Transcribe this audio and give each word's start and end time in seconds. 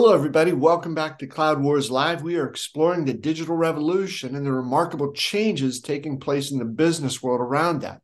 Hello, 0.00 0.14
everybody. 0.14 0.52
Welcome 0.52 0.94
back 0.94 1.18
to 1.18 1.26
Cloud 1.26 1.60
Wars 1.60 1.90
Live. 1.90 2.22
We 2.22 2.36
are 2.36 2.46
exploring 2.46 3.04
the 3.04 3.12
digital 3.12 3.56
revolution 3.56 4.36
and 4.36 4.46
the 4.46 4.52
remarkable 4.52 5.12
changes 5.12 5.80
taking 5.80 6.20
place 6.20 6.52
in 6.52 6.60
the 6.60 6.64
business 6.64 7.20
world 7.20 7.40
around 7.40 7.80
that. 7.80 8.00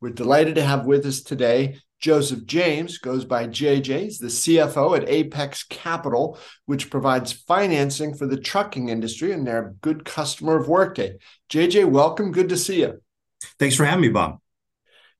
We're 0.00 0.08
delighted 0.08 0.54
to 0.54 0.64
have 0.64 0.86
with 0.86 1.04
us 1.04 1.20
today 1.20 1.80
Joseph 2.00 2.46
James, 2.46 2.96
goes 2.96 3.26
by 3.26 3.46
JJ. 3.46 4.04
He's 4.04 4.18
the 4.18 4.28
CFO 4.28 4.96
at 4.96 5.06
Apex 5.06 5.64
Capital, 5.64 6.38
which 6.64 6.88
provides 6.88 7.32
financing 7.32 8.14
for 8.14 8.26
the 8.26 8.40
trucking 8.40 8.88
industry, 8.88 9.32
and 9.32 9.46
they're 9.46 9.68
a 9.68 9.74
good 9.82 10.06
customer 10.06 10.58
of 10.58 10.66
Workday. 10.66 11.18
JJ, 11.50 11.90
welcome. 11.90 12.32
Good 12.32 12.48
to 12.48 12.56
see 12.56 12.80
you. 12.80 13.02
Thanks 13.58 13.76
for 13.76 13.84
having 13.84 14.00
me, 14.00 14.08
Bob. 14.08 14.38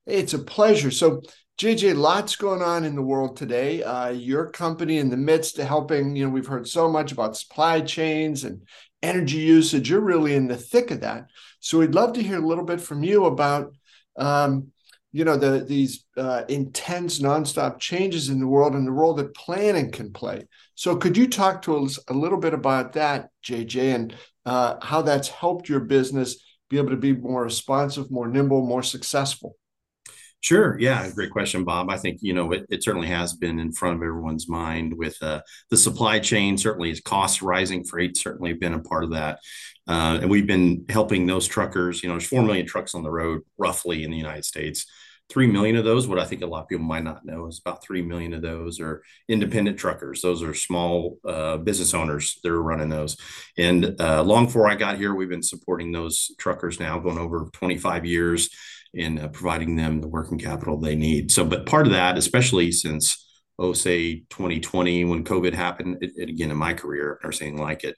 It's 0.07 0.33
a 0.33 0.39
pleasure. 0.39 0.91
So, 0.91 1.21
JJ, 1.57 1.97
lots 1.97 2.35
going 2.35 2.63
on 2.63 2.85
in 2.85 2.97
the 2.97 3.03
world 3.03 3.37
today. 3.37 3.81
Uh, 3.81 4.09
your 4.09 4.51
company 4.51 4.99
in 4.99 5.09
the 5.09 5.17
midst 5.17 5.57
of 5.61 5.69
helping, 5.69 6.17
you 6.17 6.25
know, 6.25 6.31
we've 6.31 6.49
heard 6.49 6.67
so 6.67 6.89
much 6.89 7.13
about 7.13 7.37
supply 7.37 7.81
chains 7.81 8.43
and 8.43 8.63
energy 9.05 9.39
usage. 9.39 9.89
You're 9.89 10.01
really 10.01 10.35
in 10.35 10.49
the 10.49 10.57
thick 10.57 10.91
of 10.91 11.03
that. 11.03 11.27
So 11.61 11.79
we'd 11.79 11.95
love 11.95 12.15
to 12.15 12.23
hear 12.23 12.43
a 12.43 12.47
little 12.47 12.65
bit 12.65 12.81
from 12.81 13.05
you 13.05 13.27
about, 13.27 13.73
um, 14.17 14.73
you 15.13 15.25
know, 15.25 15.37
the 15.37 15.65
these 15.65 16.05
uh, 16.17 16.43
intense, 16.49 17.21
nonstop 17.21 17.79
changes 17.79 18.31
in 18.31 18.41
the 18.41 18.49
world 18.49 18.75
and 18.75 18.85
the 18.85 18.91
role 18.91 19.15
that 19.15 19.37
planning 19.37 19.93
can 19.93 20.13
play. 20.13 20.49
So 20.75 20.97
could 20.97 21.17
you 21.17 21.29
talk 21.29 21.63
to 21.63 21.85
us 21.85 22.01
a 22.09 22.15
little 22.15 22.39
bit 22.39 22.53
about 22.53 22.95
that, 22.95 23.29
JJ, 23.45 23.95
and 23.95 24.17
uh, 24.45 24.75
how 24.83 25.03
that's 25.03 25.29
helped 25.29 25.69
your 25.69 25.81
business 25.81 26.43
be 26.69 26.79
able 26.79 26.91
to 26.91 26.97
be 26.97 27.13
more 27.13 27.45
responsive, 27.45 28.11
more 28.11 28.27
nimble, 28.27 28.67
more 28.67 28.83
successful? 28.83 29.57
Sure. 30.45 30.79
Yeah. 30.79 31.09
Great 31.09 31.31
question, 31.31 31.65
Bob. 31.65 31.89
I 31.89 31.97
think, 31.97 32.19
you 32.21 32.35
know, 32.35 32.53
it, 32.53 32.67
it 32.69 32.85
certainly 32.85 33.07
has 33.09 33.33
been 33.33 33.59
in 33.59 33.73
front 33.73 33.97
of 33.97 34.03
everyone's 34.03 34.47
mind 34.47 34.93
with 34.95 35.17
uh, 35.23 35.41
the 35.71 35.77
supply 35.79 36.19
chain. 36.19 36.59
Certainly, 36.59 36.91
as 36.91 37.01
costs 37.01 37.41
rising, 37.41 37.83
freight 37.83 38.15
certainly 38.19 38.53
been 38.53 38.75
a 38.75 38.79
part 38.79 39.05
of 39.05 39.13
that. 39.13 39.39
Uh, 39.89 40.19
and 40.21 40.29
we've 40.29 40.47
been 40.47 40.85
helping 40.91 41.25
those 41.25 41.47
truckers. 41.47 42.03
You 42.03 42.11
know, 42.11 42.17
there's 42.17 42.29
4 42.29 42.43
million 42.43 42.67
trucks 42.67 42.95
on 42.95 43.03
the 43.03 43.11
road 43.11 43.41
roughly 43.57 44.05
in 44.05 44.11
the 44.11 44.19
United 44.19 44.45
States. 44.45 44.85
3 45.31 45.47
million 45.47 45.77
of 45.77 45.85
those, 45.87 46.07
what 46.07 46.19
I 46.19 46.27
think 46.27 46.43
a 46.43 46.47
lot 46.47 46.65
of 46.65 46.69
people 46.69 46.85
might 46.85 47.05
not 47.05 47.25
know 47.25 47.47
is 47.47 47.59
about 47.65 47.83
3 47.83 48.03
million 48.03 48.35
of 48.35 48.43
those 48.43 48.81
are 48.81 49.03
independent 49.31 49.79
truckers. 49.79 50.21
Those 50.21 50.43
are 50.43 50.53
small 50.53 51.17
uh, 51.27 51.57
business 51.57 51.95
owners 51.95 52.39
that 52.43 52.53
are 52.53 52.63
running 52.63 52.91
those. 52.91 53.17
And 53.57 53.99
uh, 53.99 54.23
long 54.23 54.45
before 54.45 54.69
I 54.69 54.75
got 54.75 54.99
here, 54.99 55.15
we've 55.15 55.31
been 55.31 55.43
supporting 55.43 55.91
those 55.91 56.33
truckers 56.39 56.79
now 56.79 56.99
going 56.99 57.17
over 57.17 57.49
25 57.55 58.05
years 58.05 58.51
in 58.95 59.19
uh, 59.19 59.29
providing 59.29 59.77
them 59.77 60.01
the 60.01 60.09
working 60.09 60.39
capital 60.39 60.79
they 60.79 60.97
need. 60.97 61.31
So, 61.31 61.45
but 61.45 61.67
part 61.67 61.87
of 61.87 61.93
that, 61.93 62.17
especially 62.17 62.73
since, 62.73 63.27
oh, 63.59 63.73
say 63.73 64.21
2020, 64.31 65.05
when 65.05 65.25
COVID 65.25 65.53
happened, 65.53 65.99
it, 66.01 66.13
it, 66.17 66.29
again, 66.29 66.51
in 66.51 66.57
my 66.57 66.75
career 66.75 67.21
or 67.23 67.33
saying 67.33 67.59
like 67.59 67.85
it, 67.85 67.97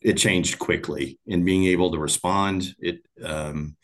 it 0.00 0.14
changed 0.14 0.58
quickly 0.58 1.18
in 1.26 1.44
being 1.44 1.64
able 1.64 1.90
to 1.92 1.98
respond 1.98 2.74
it 2.78 3.00
um, 3.24 3.76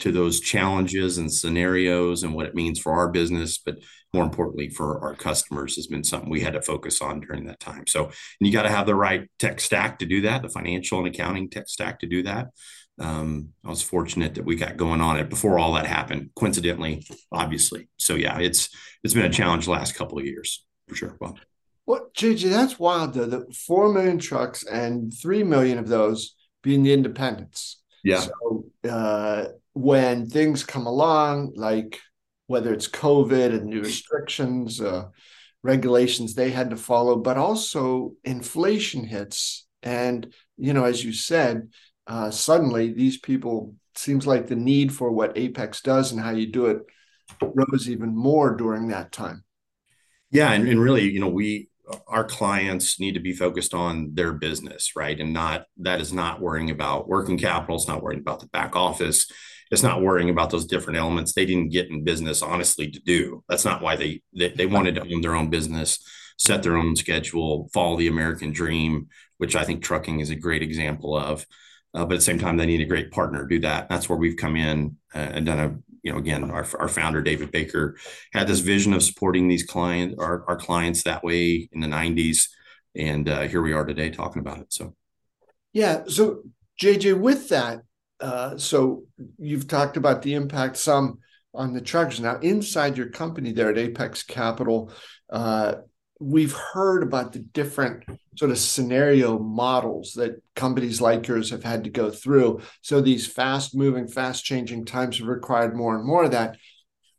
to 0.00 0.12
those 0.12 0.40
challenges 0.40 1.16
and 1.16 1.32
scenarios 1.32 2.22
and 2.22 2.34
what 2.34 2.46
it 2.46 2.54
means 2.54 2.78
for 2.78 2.92
our 2.92 3.08
business, 3.08 3.58
but 3.58 3.76
more 4.12 4.24
importantly 4.24 4.68
for 4.68 5.00
our 5.00 5.14
customers 5.14 5.76
has 5.76 5.86
been 5.86 6.04
something 6.04 6.28
we 6.28 6.40
had 6.40 6.52
to 6.52 6.62
focus 6.62 7.00
on 7.00 7.20
during 7.20 7.46
that 7.46 7.60
time. 7.60 7.86
So, 7.86 8.04
and 8.04 8.12
you 8.40 8.52
got 8.52 8.64
to 8.64 8.70
have 8.70 8.86
the 8.86 8.94
right 8.94 9.28
tech 9.38 9.60
stack 9.60 10.00
to 10.00 10.06
do 10.06 10.20
that, 10.22 10.42
the 10.42 10.50
financial 10.50 10.98
and 10.98 11.08
accounting 11.08 11.48
tech 11.48 11.68
stack 11.68 12.00
to 12.00 12.06
do 12.06 12.22
that 12.24 12.48
um, 12.98 13.50
I 13.64 13.70
was 13.70 13.82
fortunate 13.82 14.34
that 14.34 14.44
we 14.44 14.56
got 14.56 14.76
going 14.76 15.00
on 15.00 15.18
it 15.18 15.28
before 15.28 15.58
all 15.58 15.74
that 15.74 15.86
happened. 15.86 16.30
Coincidentally, 16.36 17.06
obviously. 17.32 17.88
So 17.96 18.14
yeah, 18.14 18.38
it's 18.38 18.68
it's 19.02 19.14
been 19.14 19.24
a 19.24 19.30
challenge 19.30 19.64
the 19.64 19.72
last 19.72 19.94
couple 19.94 20.18
of 20.18 20.24
years 20.24 20.64
for 20.88 20.94
sure. 20.94 21.16
Well, 21.20 21.38
well, 21.86 22.10
JJ, 22.16 22.50
that's 22.50 22.78
wild 22.78 23.14
though. 23.14 23.26
The 23.26 23.46
four 23.66 23.92
million 23.92 24.18
trucks 24.18 24.64
and 24.64 25.12
three 25.12 25.42
million 25.42 25.78
of 25.78 25.88
those 25.88 26.34
being 26.62 26.82
the 26.82 26.92
independents. 26.92 27.82
Yeah. 28.02 28.20
So 28.20 28.66
uh, 28.88 29.46
when 29.72 30.28
things 30.28 30.64
come 30.64 30.86
along, 30.86 31.54
like 31.56 32.00
whether 32.46 32.72
it's 32.72 32.88
COVID 32.88 33.54
and 33.54 33.66
new 33.66 33.82
restrictions, 33.82 34.80
uh, 34.80 35.06
regulations 35.62 36.34
they 36.34 36.50
had 36.50 36.70
to 36.70 36.76
follow, 36.76 37.16
but 37.16 37.38
also 37.38 38.12
inflation 38.22 39.04
hits, 39.04 39.66
and 39.82 40.32
you 40.56 40.72
know, 40.72 40.84
as 40.84 41.04
you 41.04 41.12
said, 41.12 41.68
uh, 42.06 42.30
suddenly 42.30 42.92
these 42.92 43.18
people 43.18 43.74
seems 43.96 44.26
like 44.26 44.46
the 44.46 44.56
need 44.56 44.92
for 44.92 45.10
what 45.10 45.36
Apex 45.38 45.80
does 45.80 46.12
and 46.12 46.20
how 46.20 46.30
you 46.30 46.46
do 46.46 46.66
it 46.66 46.82
rose 47.40 47.88
even 47.88 48.14
more 48.14 48.54
during 48.54 48.88
that 48.88 49.12
time. 49.12 49.44
Yeah, 50.30 50.52
and, 50.52 50.68
and 50.68 50.80
really, 50.80 51.10
you 51.10 51.20
know, 51.20 51.28
we 51.28 51.68
our 52.08 52.24
clients 52.24 52.98
need 52.98 53.12
to 53.12 53.20
be 53.20 53.32
focused 53.32 53.74
on 53.74 54.14
their 54.14 54.32
business, 54.32 54.96
right? 54.96 55.18
And 55.20 55.32
not 55.32 55.66
that 55.78 56.00
is 56.00 56.12
not 56.12 56.40
worrying 56.40 56.70
about 56.70 57.08
working 57.08 57.38
capital, 57.38 57.76
it's 57.76 57.88
not 57.88 58.02
worrying 58.02 58.20
about 58.20 58.40
the 58.40 58.46
back 58.46 58.74
office, 58.74 59.30
it's 59.70 59.82
not 59.82 60.02
worrying 60.02 60.30
about 60.30 60.50
those 60.50 60.66
different 60.66 60.98
elements 60.98 61.32
they 61.32 61.46
didn't 61.46 61.70
get 61.70 61.90
in 61.90 62.04
business 62.04 62.42
honestly 62.42 62.90
to 62.90 63.00
do. 63.00 63.44
That's 63.48 63.64
not 63.64 63.82
why 63.82 63.96
they 63.96 64.22
they, 64.34 64.48
they 64.48 64.66
wanted 64.66 64.96
to 64.96 65.02
own 65.02 65.20
their 65.20 65.34
own 65.34 65.50
business, 65.50 65.98
set 66.38 66.62
their 66.62 66.76
own 66.76 66.96
schedule, 66.96 67.68
follow 67.72 67.96
the 67.96 68.08
American 68.08 68.52
dream, 68.52 69.08
which 69.38 69.54
I 69.54 69.64
think 69.64 69.82
trucking 69.82 70.20
is 70.20 70.30
a 70.30 70.36
great 70.36 70.62
example 70.62 71.16
of. 71.16 71.46
Uh, 71.94 72.04
but 72.04 72.14
at 72.14 72.18
the 72.18 72.24
same 72.24 72.38
time, 72.38 72.56
they 72.56 72.66
need 72.66 72.80
a 72.80 72.86
great 72.86 73.10
partner 73.10 73.42
to 73.42 73.48
do 73.48 73.60
that. 73.60 73.88
That's 73.88 74.08
where 74.08 74.18
we've 74.18 74.36
come 74.36 74.56
in 74.56 74.96
uh, 75.14 75.18
and 75.18 75.46
done 75.46 75.60
a, 75.60 75.76
you 76.02 76.12
know, 76.12 76.18
again, 76.18 76.50
our, 76.50 76.66
our 76.78 76.88
founder, 76.88 77.22
David 77.22 77.52
Baker, 77.52 77.96
had 78.32 78.48
this 78.48 78.60
vision 78.60 78.92
of 78.92 79.02
supporting 79.02 79.46
these 79.46 79.62
clients, 79.62 80.16
our, 80.18 80.44
our 80.48 80.56
clients 80.56 81.04
that 81.04 81.22
way 81.22 81.68
in 81.72 81.80
the 81.80 81.86
90s. 81.86 82.48
And 82.96 83.28
uh, 83.28 83.42
here 83.42 83.62
we 83.62 83.72
are 83.72 83.84
today 83.84 84.10
talking 84.10 84.40
about 84.40 84.58
it. 84.58 84.72
So, 84.72 84.94
yeah. 85.72 86.02
So, 86.08 86.42
JJ, 86.80 87.20
with 87.20 87.48
that, 87.50 87.82
uh, 88.20 88.56
so 88.56 89.04
you've 89.38 89.68
talked 89.68 89.96
about 89.96 90.22
the 90.22 90.34
impact 90.34 90.76
some 90.76 91.18
on 91.54 91.72
the 91.72 91.80
truckers. 91.80 92.20
Now, 92.20 92.38
inside 92.38 92.96
your 92.96 93.08
company 93.08 93.52
there 93.52 93.70
at 93.70 93.78
Apex 93.78 94.24
Capital, 94.24 94.92
uh, 95.30 95.76
we've 96.24 96.54
heard 96.54 97.02
about 97.02 97.32
the 97.32 97.40
different 97.40 98.04
sort 98.36 98.50
of 98.50 98.58
scenario 98.58 99.38
models 99.38 100.14
that 100.14 100.42
companies 100.56 101.00
like 101.00 101.28
yours 101.28 101.50
have 101.50 101.62
had 101.62 101.84
to 101.84 101.90
go 101.90 102.10
through. 102.10 102.60
So 102.80 103.00
these 103.00 103.26
fast 103.26 103.74
moving, 103.74 104.08
fast 104.08 104.44
changing 104.44 104.86
times 104.86 105.18
have 105.18 105.28
required 105.28 105.76
more 105.76 105.94
and 105.94 106.04
more 106.04 106.24
of 106.24 106.30
that. 106.30 106.56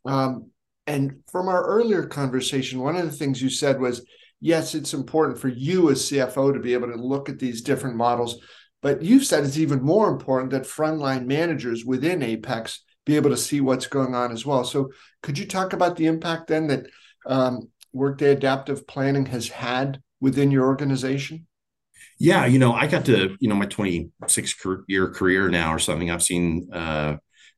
Um, 0.04 0.50
and 0.86 1.20
from 1.30 1.48
our 1.48 1.64
earlier 1.64 2.06
conversation, 2.06 2.80
one 2.80 2.96
of 2.96 3.04
the 3.04 3.16
things 3.16 3.40
you 3.40 3.48
said 3.50 3.80
was, 3.80 4.04
yes, 4.40 4.74
it's 4.74 4.94
important 4.94 5.38
for 5.38 5.48
you 5.48 5.90
as 5.90 6.10
CFO 6.10 6.52
to 6.52 6.60
be 6.60 6.74
able 6.74 6.88
to 6.88 6.96
look 6.96 7.28
at 7.28 7.38
these 7.38 7.62
different 7.62 7.96
models. 7.96 8.40
But 8.82 9.02
you've 9.02 9.24
said 9.24 9.44
it's 9.44 9.58
even 9.58 9.82
more 9.82 10.08
important 10.08 10.50
that 10.50 10.64
frontline 10.64 11.26
managers 11.26 11.84
within 11.84 12.22
Apex 12.22 12.82
be 13.04 13.16
able 13.16 13.30
to 13.30 13.36
see 13.36 13.60
what's 13.60 13.86
going 13.86 14.14
on 14.14 14.32
as 14.32 14.44
well. 14.44 14.64
So 14.64 14.90
could 15.22 15.38
you 15.38 15.46
talk 15.46 15.72
about 15.72 15.96
the 15.96 16.06
impact 16.06 16.48
then 16.48 16.66
that 16.66 16.86
um, 17.24 17.68
Workday 17.92 18.32
Adaptive 18.32 18.86
Planning 18.86 19.26
has 19.26 19.48
had 19.48 20.00
within 20.20 20.50
your 20.50 20.66
organization? 20.66 21.46
Yeah, 22.18 22.46
you 22.46 22.58
know, 22.58 22.72
I 22.72 22.86
got 22.86 23.04
to, 23.06 23.36
you 23.40 23.48
know, 23.48 23.54
my 23.54 23.66
26 23.66 24.54
year 24.88 25.10
career 25.10 25.48
now 25.48 25.72
or 25.72 25.78
something. 25.78 26.10
I've 26.10 26.22
seen 26.22 26.68
uh, 26.72 27.16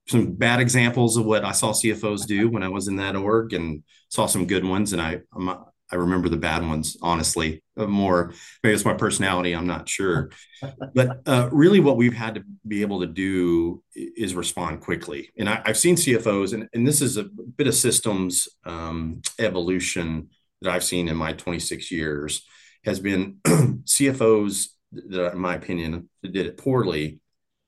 some 0.09 0.35
bad 0.35 0.61
examples 0.61 1.17
of 1.17 1.27
what 1.27 1.45
I 1.45 1.53
saw 1.53 1.73
CFOs 1.73 2.27
do 2.27 2.49
when 2.49 2.63
I 2.63 2.69
was 2.69 2.89
in 2.89 2.97
that 2.97 3.15
org 3.17 3.53
and 3.53 3.83
saw 4.09 4.27
some 4.27 4.47
good 4.47 4.65
ones. 4.65 4.93
And 4.93 5.03
I, 5.03 5.21
I'm, 5.35 5.49
I 5.91 5.97
remember 5.97 6.29
the 6.29 6.37
bad 6.37 6.67
ones, 6.67 6.97
honestly, 7.01 7.63
uh, 7.77 7.87
more 7.87 8.35
maybe 8.63 8.75
it's 8.75 8.85
my 8.85 8.95
personality. 8.95 9.55
I'm 9.55 9.67
not 9.67 9.89
sure. 9.89 10.31
But 10.95 11.21
uh, 11.25 11.49
really, 11.53 11.79
what 11.79 11.97
we've 11.97 12.13
had 12.13 12.35
to 12.35 12.43
be 12.67 12.83
able 12.83 13.01
to 13.01 13.07
do 13.07 13.81
is 13.95 14.35
respond 14.35 14.81
quickly. 14.81 15.31
And 15.39 15.49
I, 15.49 15.63
have 15.65 15.79
seen 15.79 15.95
CFOs, 15.95 16.53
and, 16.53 16.69
and 16.75 16.85
this 16.85 17.01
is 17.01 17.17
a 17.17 17.25
bit 17.25 17.69
of 17.69 17.75
systems 17.77 18.49
um, 18.65 19.23
evolution 19.39 20.31
that 20.63 20.73
I've 20.73 20.83
seen 20.83 21.07
in 21.07 21.17
my 21.17 21.33
26 21.33 21.93
years, 21.93 22.45
has 22.85 22.99
been 22.99 23.39
CFOs 23.45 24.67
that, 24.93 25.33
in 25.33 25.39
my 25.39 25.55
opinion, 25.55 26.09
did 26.23 26.35
it 26.47 26.57
poorly, 26.57 27.21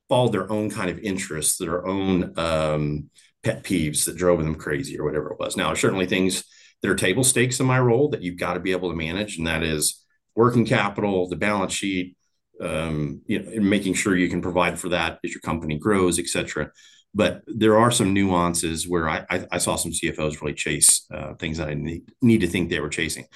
followed 0.09 0.33
their 0.33 0.51
own 0.51 0.69
kind 0.69 0.91
of 0.91 0.99
interests, 0.99 1.59
their 1.59 1.87
own 1.87 2.37
um, 2.37 3.11
pet 3.45 3.63
peeves 3.63 4.05
that 4.05 4.17
drove 4.17 4.43
them 4.43 4.57
crazy 4.57 4.99
or 4.99 5.05
whatever 5.05 5.31
it 5.31 5.39
was. 5.39 5.57
Now, 5.57 5.73
certainly 5.75 6.07
things 6.07 6.45
there 6.83 6.91
are 6.91 6.97
table 6.97 7.25
stakes 7.25 7.61
in 7.61 7.67
my 7.67 7.79
role 7.79 8.09
that 8.11 8.23
you've 8.23 8.39
got 8.39 8.55
to 8.55 8.61
be 8.61 8.73
able 8.73 8.91
to 8.91 8.97
manage, 8.97 9.39
and 9.39 9.47
that 9.47 9.63
is 9.63 10.05
working 10.35 10.65
capital, 10.65 11.29
the 11.29 11.37
balance 11.37 11.73
sheet, 11.73 12.17
um, 12.61 13.23
you 13.27 13.43
know, 13.43 13.61
making 13.61 13.95
sure 13.95 14.17
you 14.17 14.29
can 14.29 14.43
provide 14.43 14.79
for 14.79 14.91
that 14.91 15.19
as 15.25 15.33
your 15.33 15.41
company 15.41 15.79
grows, 15.79 16.19
et 16.19 16.27
cetera. 16.27 16.71
But 17.15 17.43
there 17.47 17.79
are 17.79 17.91
some 17.91 18.15
nuances 18.15 18.87
where 18.87 19.09
I, 19.09 19.27
I, 19.31 19.47
I 19.53 19.59
saw 19.59 19.77
some 19.77 19.93
CFOs 19.93 20.41
really 20.41 20.55
chase 20.55 21.07
uh, 21.13 21.35
things 21.35 21.59
that 21.59 21.69
I 21.69 21.75
need, 21.75 22.05
need 22.23 22.43
to 22.43 22.47
think 22.47 22.71
they 22.71 22.81
were 22.81 22.89
chasing. 22.89 23.27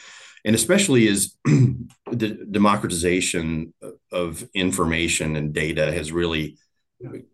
And 0.45 0.55
especially 0.55 1.09
as 1.09 1.35
the 1.45 2.47
democratization 2.51 3.73
of 4.13 4.47
information 4.55 5.37
and 5.37 5.53
data 5.53 5.91
has 5.91 6.13
really 6.13 6.59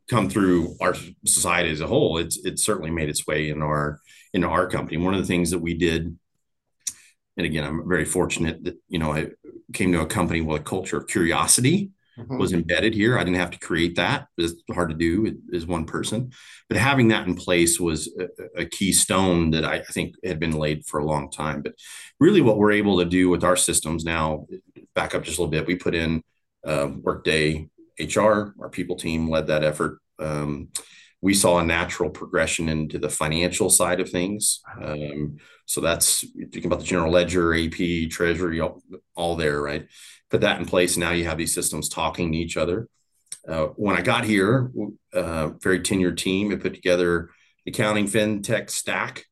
come 0.08 0.28
through 0.28 0.76
our 0.80 0.94
society 1.24 1.70
as 1.70 1.80
a 1.80 1.86
whole, 1.86 2.18
it's 2.18 2.38
it's 2.44 2.64
certainly 2.64 2.90
made 2.90 3.08
its 3.08 3.26
way 3.26 3.50
in 3.50 3.62
our 3.62 4.00
in 4.32 4.44
our 4.44 4.68
company. 4.68 4.96
One 4.96 5.14
of 5.14 5.20
the 5.20 5.26
things 5.26 5.50
that 5.50 5.58
we 5.58 5.74
did, 5.74 6.16
and 7.36 7.46
again, 7.46 7.64
I'm 7.64 7.88
very 7.88 8.04
fortunate 8.04 8.64
that 8.64 8.76
you 8.88 8.98
know 8.98 9.12
I 9.12 9.28
came 9.72 9.92
to 9.92 10.00
a 10.00 10.06
company 10.06 10.40
with 10.40 10.60
a 10.60 10.64
culture 10.64 10.96
of 10.96 11.06
curiosity 11.06 11.90
mm-hmm. 12.18 12.38
was 12.38 12.52
embedded 12.52 12.94
here. 12.94 13.18
I 13.18 13.24
didn't 13.24 13.40
have 13.40 13.50
to 13.52 13.58
create 13.58 13.96
that. 13.96 14.26
It's 14.36 14.54
hard 14.72 14.90
to 14.90 14.96
do 14.96 15.38
as 15.54 15.66
one 15.66 15.84
person, 15.84 16.32
but 16.68 16.78
having 16.78 17.08
that 17.08 17.26
in 17.26 17.34
place 17.34 17.78
was 17.80 18.08
a, 18.18 18.62
a 18.62 18.64
key 18.64 18.92
stone 18.92 19.50
that 19.52 19.64
I, 19.64 19.76
I, 19.76 19.84
think 19.84 20.14
had 20.24 20.40
been 20.40 20.52
laid 20.52 20.86
for 20.86 21.00
a 21.00 21.04
long 21.04 21.30
time. 21.30 21.62
But 21.62 21.74
really, 22.18 22.40
what 22.40 22.58
we're 22.58 22.72
able 22.72 22.98
to 22.98 23.04
do 23.04 23.28
with 23.28 23.44
our 23.44 23.56
systems 23.56 24.04
now, 24.04 24.46
back 24.94 25.14
up 25.14 25.24
just 25.24 25.38
a 25.38 25.42
little 25.42 25.50
bit, 25.50 25.66
we 25.66 25.76
put 25.76 25.94
in 25.94 26.22
uh, 26.66 26.90
Workday 27.00 27.68
HR, 27.98 28.54
our 28.60 28.68
people 28.70 28.96
team 28.96 29.28
led 29.28 29.46
that 29.48 29.64
effort. 29.64 29.98
Um, 30.18 30.68
we 31.22 31.34
saw 31.34 31.58
a 31.58 31.64
natural 31.64 32.10
progression 32.10 32.68
into 32.68 32.98
the 32.98 33.10
financial 33.10 33.68
side 33.68 34.00
of 34.00 34.08
things. 34.08 34.60
Um, 34.80 35.36
so 35.66 35.80
that's 35.80 36.20
thinking 36.20 36.66
about 36.66 36.80
the 36.80 36.86
general 36.86 37.12
ledger, 37.12 37.54
AP, 37.54 38.10
treasury, 38.10 38.60
all, 38.60 38.82
all, 39.14 39.36
there, 39.36 39.60
right? 39.60 39.86
Put 40.30 40.40
that 40.40 40.58
in 40.58 40.66
place. 40.66 40.96
Now 40.96 41.10
you 41.10 41.24
have 41.26 41.38
these 41.38 41.54
systems 41.54 41.88
talking 41.88 42.32
to 42.32 42.38
each 42.38 42.56
other. 42.56 42.88
Uh, 43.46 43.66
when 43.76 43.96
I 43.96 44.02
got 44.02 44.24
here, 44.24 44.70
uh, 45.12 45.48
very 45.60 45.80
tenured 45.80 46.16
team, 46.16 46.52
it 46.52 46.62
put 46.62 46.74
together 46.74 47.30
accounting, 47.66 48.06
fintech 48.06 48.70
stack 48.70 49.26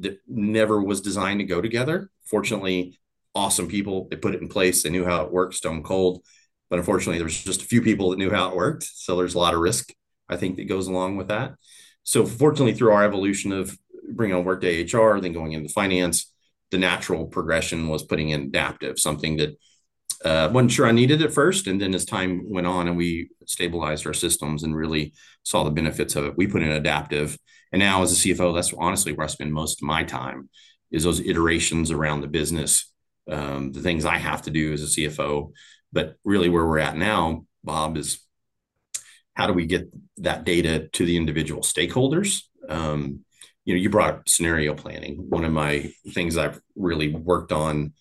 that 0.00 0.18
never 0.26 0.82
was 0.82 1.00
designed 1.00 1.40
to 1.40 1.46
go 1.46 1.60
together. 1.60 2.10
Fortunately, 2.24 2.98
awesome 3.34 3.68
people. 3.68 4.08
They 4.10 4.16
put 4.16 4.34
it 4.34 4.42
in 4.42 4.48
place. 4.48 4.82
They 4.82 4.90
knew 4.90 5.04
how 5.04 5.24
it 5.24 5.32
worked, 5.32 5.54
stone 5.54 5.82
cold. 5.82 6.22
But 6.68 6.78
unfortunately, 6.78 7.18
there 7.18 7.24
was 7.24 7.42
just 7.42 7.62
a 7.62 7.66
few 7.66 7.82
people 7.82 8.10
that 8.10 8.18
knew 8.18 8.30
how 8.30 8.48
it 8.50 8.56
worked. 8.56 8.84
So 8.84 9.16
there's 9.16 9.34
a 9.34 9.38
lot 9.38 9.54
of 9.54 9.60
risk, 9.60 9.92
I 10.28 10.36
think, 10.36 10.56
that 10.56 10.68
goes 10.68 10.88
along 10.88 11.16
with 11.16 11.28
that. 11.28 11.54
So 12.02 12.26
fortunately, 12.26 12.74
through 12.74 12.92
our 12.92 13.04
evolution 13.04 13.52
of 13.52 13.76
bringing 14.08 14.36
on 14.36 14.44
Workday 14.44 14.84
HR, 14.84 15.20
then 15.20 15.32
going 15.32 15.52
into 15.52 15.68
finance, 15.68 16.32
the 16.70 16.78
natural 16.78 17.26
progression 17.26 17.88
was 17.88 18.02
putting 18.02 18.30
in 18.30 18.42
adaptive, 18.42 18.98
something 18.98 19.36
that 19.36 19.56
uh, 20.24 20.50
wasn't 20.52 20.72
sure 20.72 20.86
I 20.86 20.92
needed 20.92 21.22
at 21.22 21.32
first. 21.32 21.66
And 21.66 21.80
then 21.80 21.94
as 21.94 22.04
time 22.04 22.50
went 22.50 22.66
on 22.66 22.88
and 22.88 22.96
we 22.96 23.30
stabilized 23.46 24.06
our 24.06 24.14
systems 24.14 24.62
and 24.62 24.74
really 24.74 25.14
saw 25.42 25.62
the 25.62 25.70
benefits 25.70 26.16
of 26.16 26.24
it, 26.24 26.36
we 26.36 26.46
put 26.46 26.62
in 26.62 26.70
adaptive. 26.70 27.36
And 27.72 27.80
now 27.80 28.02
as 28.02 28.12
a 28.12 28.28
CFO, 28.28 28.54
that's 28.54 28.72
honestly 28.72 29.12
where 29.12 29.24
I 29.24 29.28
spend 29.28 29.52
most 29.52 29.82
of 29.82 29.86
my 29.86 30.04
time 30.04 30.48
is 30.90 31.04
those 31.04 31.20
iterations 31.20 31.90
around 31.90 32.20
the 32.20 32.28
business, 32.28 32.92
um, 33.30 33.72
the 33.72 33.80
things 33.80 34.04
I 34.04 34.18
have 34.18 34.42
to 34.42 34.50
do 34.50 34.72
as 34.72 34.82
a 34.82 35.00
CFO. 35.00 35.52
But 35.96 36.16
really 36.24 36.50
where 36.50 36.66
we're 36.66 36.78
at 36.78 36.94
now, 36.94 37.46
Bob, 37.64 37.96
is 37.96 38.20
how 39.32 39.46
do 39.46 39.54
we 39.54 39.64
get 39.64 39.88
that 40.18 40.44
data 40.44 40.88
to 40.92 41.06
the 41.06 41.16
individual 41.16 41.62
stakeholders? 41.62 42.42
Um, 42.68 43.24
you 43.64 43.72
know, 43.72 43.80
you 43.80 43.88
brought 43.88 44.12
up 44.12 44.28
scenario 44.28 44.74
planning. 44.74 45.24
One 45.30 45.46
of 45.46 45.52
my 45.52 45.90
things 46.12 46.36
I've 46.36 46.60
really 46.74 47.14
worked 47.14 47.50
on 47.50 47.94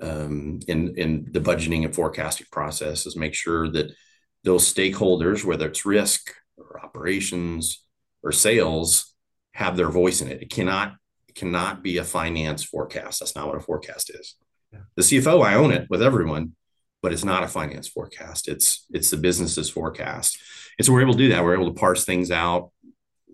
um, 0.00 0.60
in 0.66 0.94
in 0.96 1.28
the 1.30 1.40
budgeting 1.40 1.84
and 1.84 1.94
forecasting 1.94 2.46
process 2.50 3.04
is 3.04 3.16
make 3.16 3.34
sure 3.34 3.68
that 3.68 3.92
those 4.44 4.72
stakeholders, 4.72 5.44
whether 5.44 5.68
it's 5.68 5.84
risk 5.84 6.32
or 6.56 6.80
operations 6.82 7.84
or 8.22 8.32
sales, 8.32 9.12
have 9.52 9.76
their 9.76 9.90
voice 9.90 10.22
in 10.22 10.28
it. 10.28 10.40
It 10.40 10.50
cannot 10.50 10.94
it 11.28 11.34
cannot 11.34 11.82
be 11.82 11.98
a 11.98 12.04
finance 12.04 12.64
forecast. 12.64 13.20
That's 13.20 13.36
not 13.36 13.46
what 13.46 13.58
a 13.58 13.60
forecast 13.60 14.08
is. 14.08 14.36
Yeah. 14.72 14.84
The 14.96 15.02
CFO, 15.02 15.44
I 15.44 15.52
own 15.52 15.70
it 15.70 15.86
with 15.90 16.02
everyone, 16.02 16.56
but 17.02 17.12
it's 17.12 17.24
not 17.24 17.42
a 17.42 17.48
finance 17.48 17.88
forecast. 17.88 18.48
It's 18.48 18.86
it's 18.90 19.10
the 19.10 19.16
business's 19.16 19.68
forecast. 19.68 20.38
And 20.78 20.86
so 20.86 20.92
we're 20.92 21.02
able 21.02 21.14
to 21.14 21.18
do 21.18 21.28
that. 21.30 21.44
We're 21.44 21.54
able 21.54 21.72
to 21.72 21.78
parse 21.78 22.04
things 22.04 22.30
out, 22.30 22.70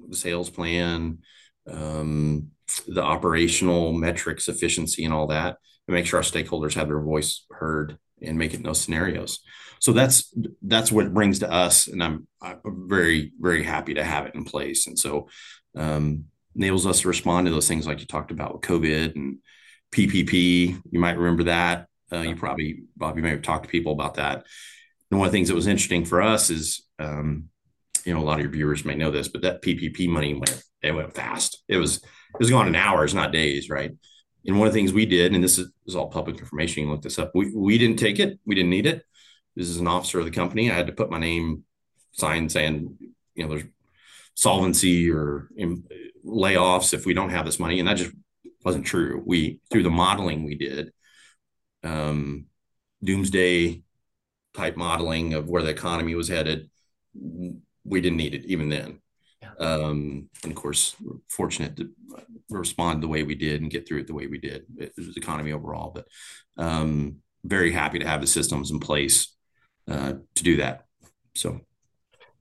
the 0.08 0.16
sales 0.16 0.50
plan, 0.50 1.18
um, 1.70 2.48
the 2.86 3.02
operational 3.02 3.92
metrics, 3.92 4.48
efficiency, 4.48 5.04
and 5.04 5.14
all 5.14 5.28
that, 5.28 5.58
and 5.86 5.94
make 5.94 6.06
sure 6.06 6.18
our 6.18 6.24
stakeholders 6.24 6.74
have 6.74 6.88
their 6.88 7.00
voice 7.00 7.44
heard 7.50 7.98
and 8.20 8.38
make 8.38 8.54
it 8.54 8.58
in 8.58 8.62
those 8.64 8.80
scenarios. 8.80 9.40
So 9.80 9.92
that's 9.92 10.34
that's 10.62 10.90
what 10.90 11.06
it 11.06 11.14
brings 11.14 11.38
to 11.40 11.50
us, 11.50 11.86
and 11.86 12.02
I'm, 12.02 12.26
I'm 12.42 12.88
very 12.88 13.32
very 13.38 13.62
happy 13.62 13.94
to 13.94 14.04
have 14.04 14.26
it 14.26 14.34
in 14.34 14.44
place. 14.44 14.86
And 14.86 14.98
so 14.98 15.28
um, 15.76 16.24
enables 16.56 16.86
us 16.86 17.02
to 17.02 17.08
respond 17.08 17.46
to 17.46 17.52
those 17.52 17.68
things 17.68 17.86
like 17.86 18.00
you 18.00 18.06
talked 18.06 18.30
about 18.30 18.54
with 18.54 18.62
COVID 18.62 19.14
and 19.14 19.38
PPP. 19.92 20.80
You 20.90 21.00
might 21.00 21.18
remember 21.18 21.44
that. 21.44 21.87
Uh, 22.12 22.20
you 22.20 22.36
probably 22.36 22.82
Bob, 22.96 23.16
you 23.16 23.22
may 23.22 23.30
have 23.30 23.42
talked 23.42 23.64
to 23.64 23.70
people 23.70 23.92
about 23.92 24.14
that. 24.14 24.46
And 25.10 25.18
one 25.18 25.26
of 25.26 25.32
the 25.32 25.36
things 25.36 25.48
that 25.48 25.54
was 25.54 25.66
interesting 25.66 26.04
for 26.04 26.22
us 26.22 26.50
is, 26.50 26.82
um, 26.98 27.48
you 28.04 28.14
know, 28.14 28.20
a 28.20 28.24
lot 28.24 28.38
of 28.38 28.40
your 28.40 28.52
viewers 28.52 28.84
may 28.84 28.94
know 28.94 29.10
this, 29.10 29.28
but 29.28 29.42
that 29.42 29.62
PPP 29.62 30.08
money 30.08 30.34
went 30.34 30.62
it 30.82 30.92
went 30.92 31.14
fast. 31.14 31.62
It 31.68 31.76
was 31.76 31.96
it 31.98 32.38
was 32.38 32.50
gone 32.50 32.68
in 32.68 32.74
hours, 32.74 33.14
not 33.14 33.32
days, 33.32 33.68
right? 33.68 33.90
And 34.46 34.58
one 34.58 34.66
of 34.66 34.72
the 34.72 34.78
things 34.78 34.92
we 34.92 35.04
did, 35.04 35.34
and 35.34 35.42
this 35.42 35.58
is, 35.58 35.70
is 35.86 35.94
all 35.94 36.08
public 36.08 36.38
information, 36.38 36.80
you 36.80 36.86
can 36.86 36.92
look 36.92 37.02
this 37.02 37.18
up. 37.18 37.32
We 37.34 37.54
we 37.54 37.78
didn't 37.78 37.98
take 37.98 38.18
it. 38.18 38.38
We 38.46 38.54
didn't 38.54 38.70
need 38.70 38.86
it. 38.86 39.04
This 39.56 39.68
is 39.68 39.78
an 39.78 39.88
officer 39.88 40.20
of 40.20 40.24
the 40.24 40.30
company. 40.30 40.70
I 40.70 40.74
had 40.74 40.86
to 40.86 40.92
put 40.92 41.10
my 41.10 41.18
name 41.18 41.64
sign 42.12 42.48
saying, 42.48 42.96
you 43.34 43.42
know, 43.42 43.50
there's 43.50 43.64
solvency 44.34 45.10
or 45.10 45.48
in, 45.56 45.84
layoffs 46.24 46.94
if 46.94 47.06
we 47.06 47.14
don't 47.14 47.30
have 47.30 47.44
this 47.44 47.58
money, 47.58 47.78
and 47.78 47.88
that 47.88 47.96
just 47.96 48.14
wasn't 48.64 48.86
true. 48.86 49.22
We 49.26 49.60
through 49.70 49.82
the 49.82 49.90
modeling 49.90 50.44
we 50.44 50.54
did, 50.54 50.92
um, 51.84 52.46
doomsday 53.02 53.82
type 54.54 54.76
modeling 54.76 55.34
of 55.34 55.48
where 55.48 55.62
the 55.62 55.70
economy 55.70 56.14
was 56.14 56.28
headed, 56.28 56.70
we 57.84 58.00
didn't 58.00 58.18
need 58.18 58.34
it 58.34 58.44
even 58.46 58.68
then. 58.68 59.00
Yeah. 59.42 59.54
Um, 59.58 60.28
and 60.42 60.52
of 60.52 60.56
course, 60.56 60.96
we're 61.00 61.16
fortunate 61.28 61.76
to 61.76 61.90
respond 62.50 63.02
the 63.02 63.08
way 63.08 63.22
we 63.22 63.34
did 63.34 63.62
and 63.62 63.70
get 63.70 63.86
through 63.86 64.00
it 64.00 64.06
the 64.06 64.14
way 64.14 64.26
we 64.26 64.38
did. 64.38 64.64
It 64.76 64.92
was 64.96 65.16
economy 65.16 65.52
overall, 65.52 65.92
but 65.94 66.06
um, 66.56 67.16
very 67.44 67.72
happy 67.72 67.98
to 68.00 68.08
have 68.08 68.20
the 68.20 68.26
systems 68.26 68.70
in 68.70 68.80
place 68.80 69.34
uh, 69.86 70.14
to 70.34 70.44
do 70.44 70.56
that. 70.56 70.86
So, 71.34 71.60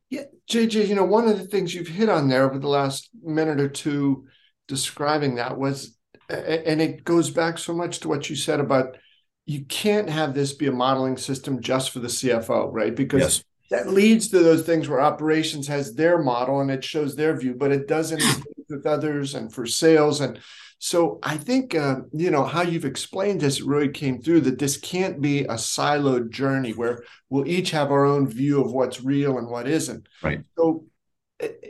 yeah, 0.09 0.23
JJ, 0.49 0.87
you 0.87 0.95
know, 0.95 1.05
one 1.05 1.27
of 1.27 1.37
the 1.37 1.45
things 1.45 1.73
you've 1.73 1.87
hit 1.87 2.09
on 2.09 2.29
there 2.29 2.49
over 2.49 2.57
the 2.57 2.67
last 2.67 3.09
minute 3.21 3.59
or 3.59 3.69
two 3.69 4.25
describing 4.67 5.35
that 5.35 5.57
was, 5.57 5.97
and 6.29 6.81
it 6.81 7.03
goes 7.03 7.29
back 7.29 7.57
so 7.57 7.73
much 7.73 7.99
to 7.99 8.07
what 8.07 8.29
you 8.29 8.35
said 8.35 8.59
about 8.59 8.97
you 9.47 9.65
can't 9.65 10.09
have 10.09 10.35
this 10.35 10.53
be 10.53 10.67
a 10.67 10.71
modeling 10.71 11.17
system 11.17 11.61
just 11.61 11.89
for 11.89 11.99
the 11.99 12.07
CFO, 12.07 12.69
right? 12.71 12.95
Because 12.95 13.21
yes 13.21 13.43
that 13.69 13.89
leads 13.89 14.29
to 14.29 14.39
those 14.39 14.63
things 14.63 14.87
where 14.87 15.01
operations 15.01 15.67
has 15.67 15.93
their 15.93 16.17
model 16.17 16.61
and 16.61 16.71
it 16.71 16.83
shows 16.83 17.15
their 17.15 17.35
view, 17.37 17.53
but 17.53 17.71
it 17.71 17.87
doesn't 17.87 18.23
with 18.69 18.85
others 18.85 19.35
and 19.35 19.53
for 19.53 19.65
sales. 19.65 20.21
And 20.21 20.39
so 20.79 21.19
I 21.23 21.37
think, 21.37 21.75
uh, 21.75 22.01
you 22.13 22.31
know, 22.31 22.43
how 22.43 22.61
you've 22.61 22.85
explained 22.85 23.41
this 23.41 23.61
really 23.61 23.89
came 23.89 24.21
through 24.21 24.41
that 24.41 24.59
this 24.59 24.77
can't 24.77 25.21
be 25.21 25.41
a 25.41 25.55
siloed 25.55 26.29
journey 26.29 26.71
where 26.71 27.03
we'll 27.29 27.47
each 27.47 27.71
have 27.71 27.91
our 27.91 28.05
own 28.05 28.27
view 28.27 28.63
of 28.63 28.71
what's 28.71 29.03
real 29.03 29.37
and 29.37 29.49
what 29.49 29.67
isn't. 29.67 30.07
Right. 30.21 30.41
So 30.57 30.85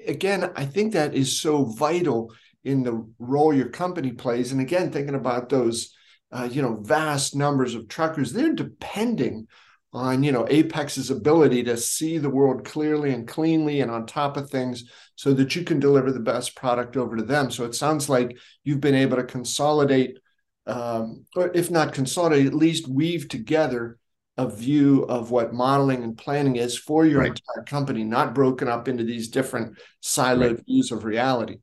again, 0.06 0.52
I 0.56 0.66
think 0.66 0.94
that 0.94 1.16
is 1.16 1.40
so 1.40 1.66
vital 1.66 2.34
in 2.64 2.84
the 2.84 3.08
role 3.18 3.54
your 3.54 3.70
company 3.70 4.12
plays. 4.12 4.52
And 4.52 4.62
again, 4.62 4.92
thinking 4.92 5.16
about 5.16 5.50
those, 5.50 5.96
uh, 6.32 6.48
you 6.52 6.62
know, 6.62 6.80
vast 6.82 7.36
numbers 7.36 7.76
of 7.76 7.88
truckers, 7.88 8.34
they're 8.34 8.54
depending 8.54 9.48
on 9.94 10.22
you 10.22 10.32
know 10.32 10.46
apex's 10.50 11.10
ability 11.10 11.64
to 11.64 11.78
see 11.78 12.18
the 12.18 12.30
world 12.30 12.66
clearly 12.66 13.14
and 13.14 13.28
cleanly 13.28 13.82
and 13.82 13.90
on 13.90 14.06
top 14.06 14.38
of 14.38 14.50
things 14.50 14.84
so 15.16 15.34
that 15.34 15.56
you 15.56 15.64
can 15.64 15.80
deliver 15.80 16.12
the 16.12 16.20
best 16.20 16.56
product 16.56 16.98
over 16.98 17.16
to 17.16 17.24
them 17.24 17.50
so 17.50 17.64
it 17.64 17.74
sounds 17.74 18.10
like 18.10 18.38
you've 18.64 18.82
been 18.82 18.96
able 18.96 19.16
to 19.16 19.24
consolidate 19.24 20.20
um, 20.66 21.26
or 21.36 21.52
if 21.56 21.72
not 21.72 21.94
consolidate 21.94 22.46
at 22.46 22.54
least 22.54 22.88
weave 22.88 23.30
together 23.30 23.98
a 24.36 24.48
view 24.48 25.04
of 25.04 25.32
what 25.32 25.54
modeling 25.54 26.04
and 26.04 26.18
planning 26.18 26.58
is 26.58 26.78
for 26.78 27.06
your 27.06 27.22
right. 27.22 27.30
entire 27.30 27.64
company 27.64 28.04
not 28.04 28.36
broken 28.36 28.68
up 28.68 28.88
into 28.88 29.04
these 29.04 29.30
different 29.30 29.80
siloed 30.04 30.56
right. 30.56 30.66
views 30.66 30.92
of 30.92 31.06
reality 31.06 31.58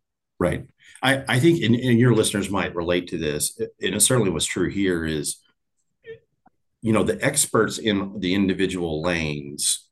right. 0.44 0.66
I, 1.02 1.24
I 1.28 1.38
think 1.38 1.62
and, 1.62 1.74
and 1.74 1.98
your 1.98 2.14
listeners 2.14 2.50
might 2.50 2.74
relate 2.74 3.08
to 3.08 3.18
this 3.18 3.58
and 3.58 3.94
it 3.94 4.00
certainly 4.00 4.30
was 4.30 4.46
true 4.46 4.70
here 4.70 5.04
is 5.04 5.38
you 6.80 6.92
know 6.92 7.02
the 7.02 7.22
experts 7.24 7.78
in 7.78 8.20
the 8.20 8.34
individual 8.34 9.02
lanes 9.02 9.88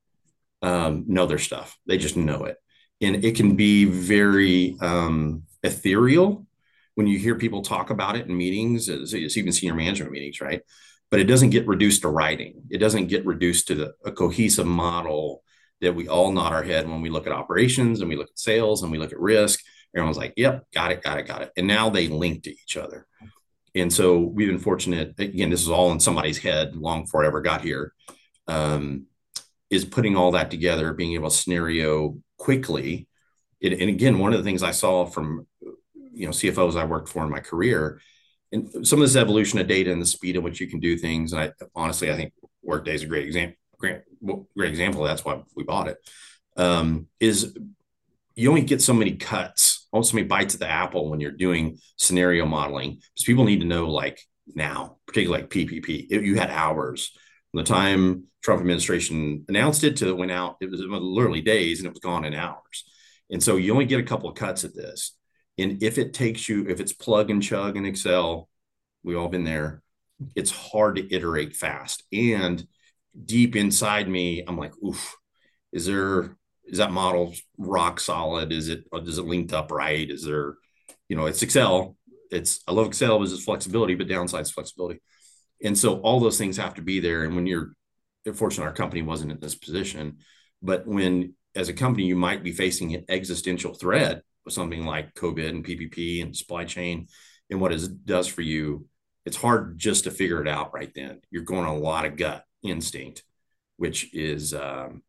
um, 0.62 1.04
know 1.08 1.26
their 1.26 1.38
stuff. 1.38 1.78
They 1.86 1.98
just 1.98 2.16
know 2.16 2.44
it. 2.44 2.56
And 3.00 3.24
it 3.24 3.34
can 3.34 3.56
be 3.56 3.84
very 3.84 4.76
um, 4.80 5.42
ethereal 5.62 6.46
when 6.94 7.06
you 7.06 7.18
hear 7.18 7.34
people 7.34 7.62
talk 7.62 7.90
about 7.90 8.16
it 8.16 8.26
in 8.26 8.36
meetings 8.36 8.88
it's, 8.88 9.14
even 9.14 9.52
senior 9.52 9.74
management 9.74 10.12
meetings 10.12 10.40
right? 10.40 10.62
But 11.10 11.20
it 11.20 11.24
doesn't 11.24 11.50
get 11.50 11.66
reduced 11.66 12.02
to 12.02 12.08
writing. 12.08 12.62
It 12.70 12.78
doesn't 12.78 13.08
get 13.08 13.26
reduced 13.26 13.68
to 13.68 13.74
the, 13.74 13.94
a 14.04 14.12
cohesive 14.12 14.66
model 14.66 15.42
that 15.80 15.94
we 15.94 16.08
all 16.08 16.30
nod 16.30 16.52
our 16.52 16.62
head 16.62 16.88
when 16.88 17.02
we 17.02 17.10
look 17.10 17.26
at 17.26 17.32
operations 17.32 18.00
and 18.00 18.08
we 18.08 18.16
look 18.16 18.30
at 18.30 18.38
sales 18.38 18.82
and 18.82 18.92
we 18.92 18.98
look 18.98 19.12
at 19.12 19.20
risk 19.20 19.60
everyone's 19.94 20.18
like 20.18 20.32
yep 20.36 20.64
got 20.72 20.90
it 20.90 21.02
got 21.02 21.18
it 21.18 21.26
got 21.26 21.42
it 21.42 21.52
and 21.56 21.66
now 21.66 21.90
they 21.90 22.08
link 22.08 22.42
to 22.42 22.50
each 22.50 22.76
other 22.76 23.06
and 23.74 23.92
so 23.92 24.18
we've 24.18 24.48
been 24.48 24.58
fortunate. 24.58 25.14
Again, 25.18 25.50
this 25.50 25.62
is 25.62 25.70
all 25.70 25.92
in 25.92 26.00
somebody's 26.00 26.38
head 26.38 26.76
long 26.76 27.04
before 27.04 27.24
I 27.24 27.28
ever 27.28 27.40
got 27.40 27.62
here. 27.62 27.92
Um, 28.46 29.06
is 29.70 29.84
putting 29.86 30.16
all 30.16 30.32
that 30.32 30.50
together, 30.50 30.92
being 30.92 31.14
able 31.14 31.30
to 31.30 31.36
scenario 31.36 32.18
quickly. 32.36 33.08
It, 33.60 33.72
and 33.72 33.88
again, 33.88 34.18
one 34.18 34.34
of 34.34 34.38
the 34.38 34.44
things 34.44 34.62
I 34.62 34.72
saw 34.72 35.06
from 35.06 35.46
you 36.12 36.26
know 36.26 36.32
CFOs 36.32 36.76
I 36.76 36.84
worked 36.84 37.08
for 37.08 37.24
in 37.24 37.30
my 37.30 37.40
career 37.40 37.98
and 38.52 38.86
some 38.86 39.00
of 39.00 39.08
this 39.08 39.16
evolution 39.16 39.58
of 39.58 39.66
data 39.66 39.90
and 39.90 40.02
the 40.02 40.06
speed 40.06 40.36
at 40.36 40.42
which 40.42 40.60
you 40.60 40.66
can 40.66 40.78
do 40.78 40.98
things. 40.98 41.32
And 41.32 41.40
I 41.42 41.52
honestly, 41.74 42.12
I 42.12 42.16
think 42.16 42.34
Workday 42.62 42.94
is 42.94 43.02
a 43.02 43.06
great 43.06 43.26
example. 43.26 43.56
Great, 43.78 44.02
great 44.54 44.70
example. 44.70 45.04
That's 45.04 45.24
why 45.24 45.42
we 45.56 45.64
bought 45.64 45.88
it. 45.88 45.96
Um, 46.58 47.08
is 47.18 47.56
you 48.34 48.50
only 48.50 48.62
get 48.62 48.82
so 48.82 48.92
many 48.92 49.12
cuts, 49.12 49.71
only 49.92 50.06
so 50.06 50.14
many 50.14 50.26
bites 50.26 50.54
of 50.54 50.60
the 50.60 50.70
apple 50.70 51.10
when 51.10 51.20
you're 51.20 51.30
doing 51.30 51.78
scenario 51.96 52.46
modeling 52.46 52.92
because 52.92 53.24
people 53.24 53.44
need 53.44 53.60
to 53.60 53.66
know 53.66 53.88
like 53.90 54.20
now, 54.54 54.96
particularly 55.06 55.42
like 55.42 55.50
PPP. 55.50 56.06
It, 56.10 56.24
you 56.24 56.36
had 56.36 56.50
hours 56.50 57.12
from 57.50 57.58
the 57.58 57.64
time 57.64 58.24
Trump 58.42 58.60
administration 58.60 59.44
announced 59.48 59.84
it 59.84 59.96
to 59.98 60.08
it 60.08 60.16
went 60.16 60.32
out. 60.32 60.56
It 60.60 60.70
was 60.70 60.80
literally 60.80 61.40
days, 61.40 61.78
and 61.78 61.86
it 61.86 61.92
was 61.92 62.00
gone 62.00 62.24
in 62.24 62.34
hours. 62.34 62.84
And 63.30 63.42
so 63.42 63.56
you 63.56 63.72
only 63.72 63.86
get 63.86 64.00
a 64.00 64.04
couple 64.04 64.28
of 64.28 64.34
cuts 64.34 64.64
at 64.64 64.74
this. 64.74 65.16
And 65.58 65.82
if 65.82 65.98
it 65.98 66.12
takes 66.12 66.48
you, 66.48 66.66
if 66.68 66.80
it's 66.80 66.92
plug 66.92 67.30
and 67.30 67.42
chug 67.42 67.76
in 67.76 67.86
Excel, 67.86 68.48
we've 69.02 69.16
all 69.16 69.28
been 69.28 69.44
there. 69.44 69.82
It's 70.34 70.50
hard 70.50 70.96
to 70.96 71.14
iterate 71.14 71.54
fast. 71.54 72.02
And 72.12 72.66
deep 73.24 73.54
inside 73.54 74.08
me, 74.08 74.42
I'm 74.46 74.56
like, 74.56 74.72
oof, 74.82 75.16
is 75.72 75.86
there 75.86 76.36
is 76.64 76.78
that 76.78 76.92
model 76.92 77.34
rock 77.58 78.00
solid? 78.00 78.52
Is 78.52 78.68
it 78.68 78.84
does 78.90 79.18
it 79.18 79.26
linked 79.26 79.52
up 79.52 79.70
right? 79.70 80.08
Is 80.08 80.24
there, 80.24 80.56
you 81.08 81.16
know, 81.16 81.26
it's 81.26 81.42
Excel. 81.42 81.96
It's 82.30 82.60
I 82.66 82.72
love 82.72 82.86
Excel 82.86 83.18
because 83.18 83.32
it's 83.32 83.44
flexibility, 83.44 83.94
but 83.94 84.08
downside's 84.08 84.50
flexibility. 84.50 85.00
And 85.62 85.78
so 85.78 86.00
all 86.00 86.20
those 86.20 86.38
things 86.38 86.56
have 86.56 86.74
to 86.74 86.82
be 86.82 87.00
there. 87.00 87.24
And 87.24 87.36
when 87.36 87.46
you're 87.46 87.74
fortunate, 88.34 88.64
our 88.64 88.72
company 88.72 89.02
wasn't 89.02 89.32
in 89.32 89.40
this 89.40 89.54
position, 89.54 90.18
but 90.62 90.86
when 90.86 91.34
as 91.54 91.68
a 91.68 91.74
company 91.74 92.06
you 92.06 92.16
might 92.16 92.42
be 92.42 92.52
facing 92.52 92.94
an 92.94 93.04
existential 93.08 93.74
threat 93.74 94.22
with 94.44 94.54
something 94.54 94.86
like 94.86 95.14
COVID 95.14 95.48
and 95.48 95.64
PPP 95.64 96.22
and 96.22 96.36
supply 96.36 96.64
chain 96.64 97.08
and 97.50 97.60
what 97.60 97.72
it 97.72 98.06
does 98.06 98.26
for 98.26 98.42
you, 98.42 98.86
it's 99.24 99.36
hard 99.36 99.78
just 99.78 100.04
to 100.04 100.10
figure 100.10 100.40
it 100.40 100.48
out 100.48 100.74
right 100.74 100.90
then. 100.94 101.20
You're 101.30 101.42
going 101.42 101.66
a 101.66 101.76
lot 101.76 102.06
of 102.06 102.16
gut 102.16 102.44
instinct, 102.62 103.22
which 103.76 104.12
is 104.14 104.54
um, 104.54 105.02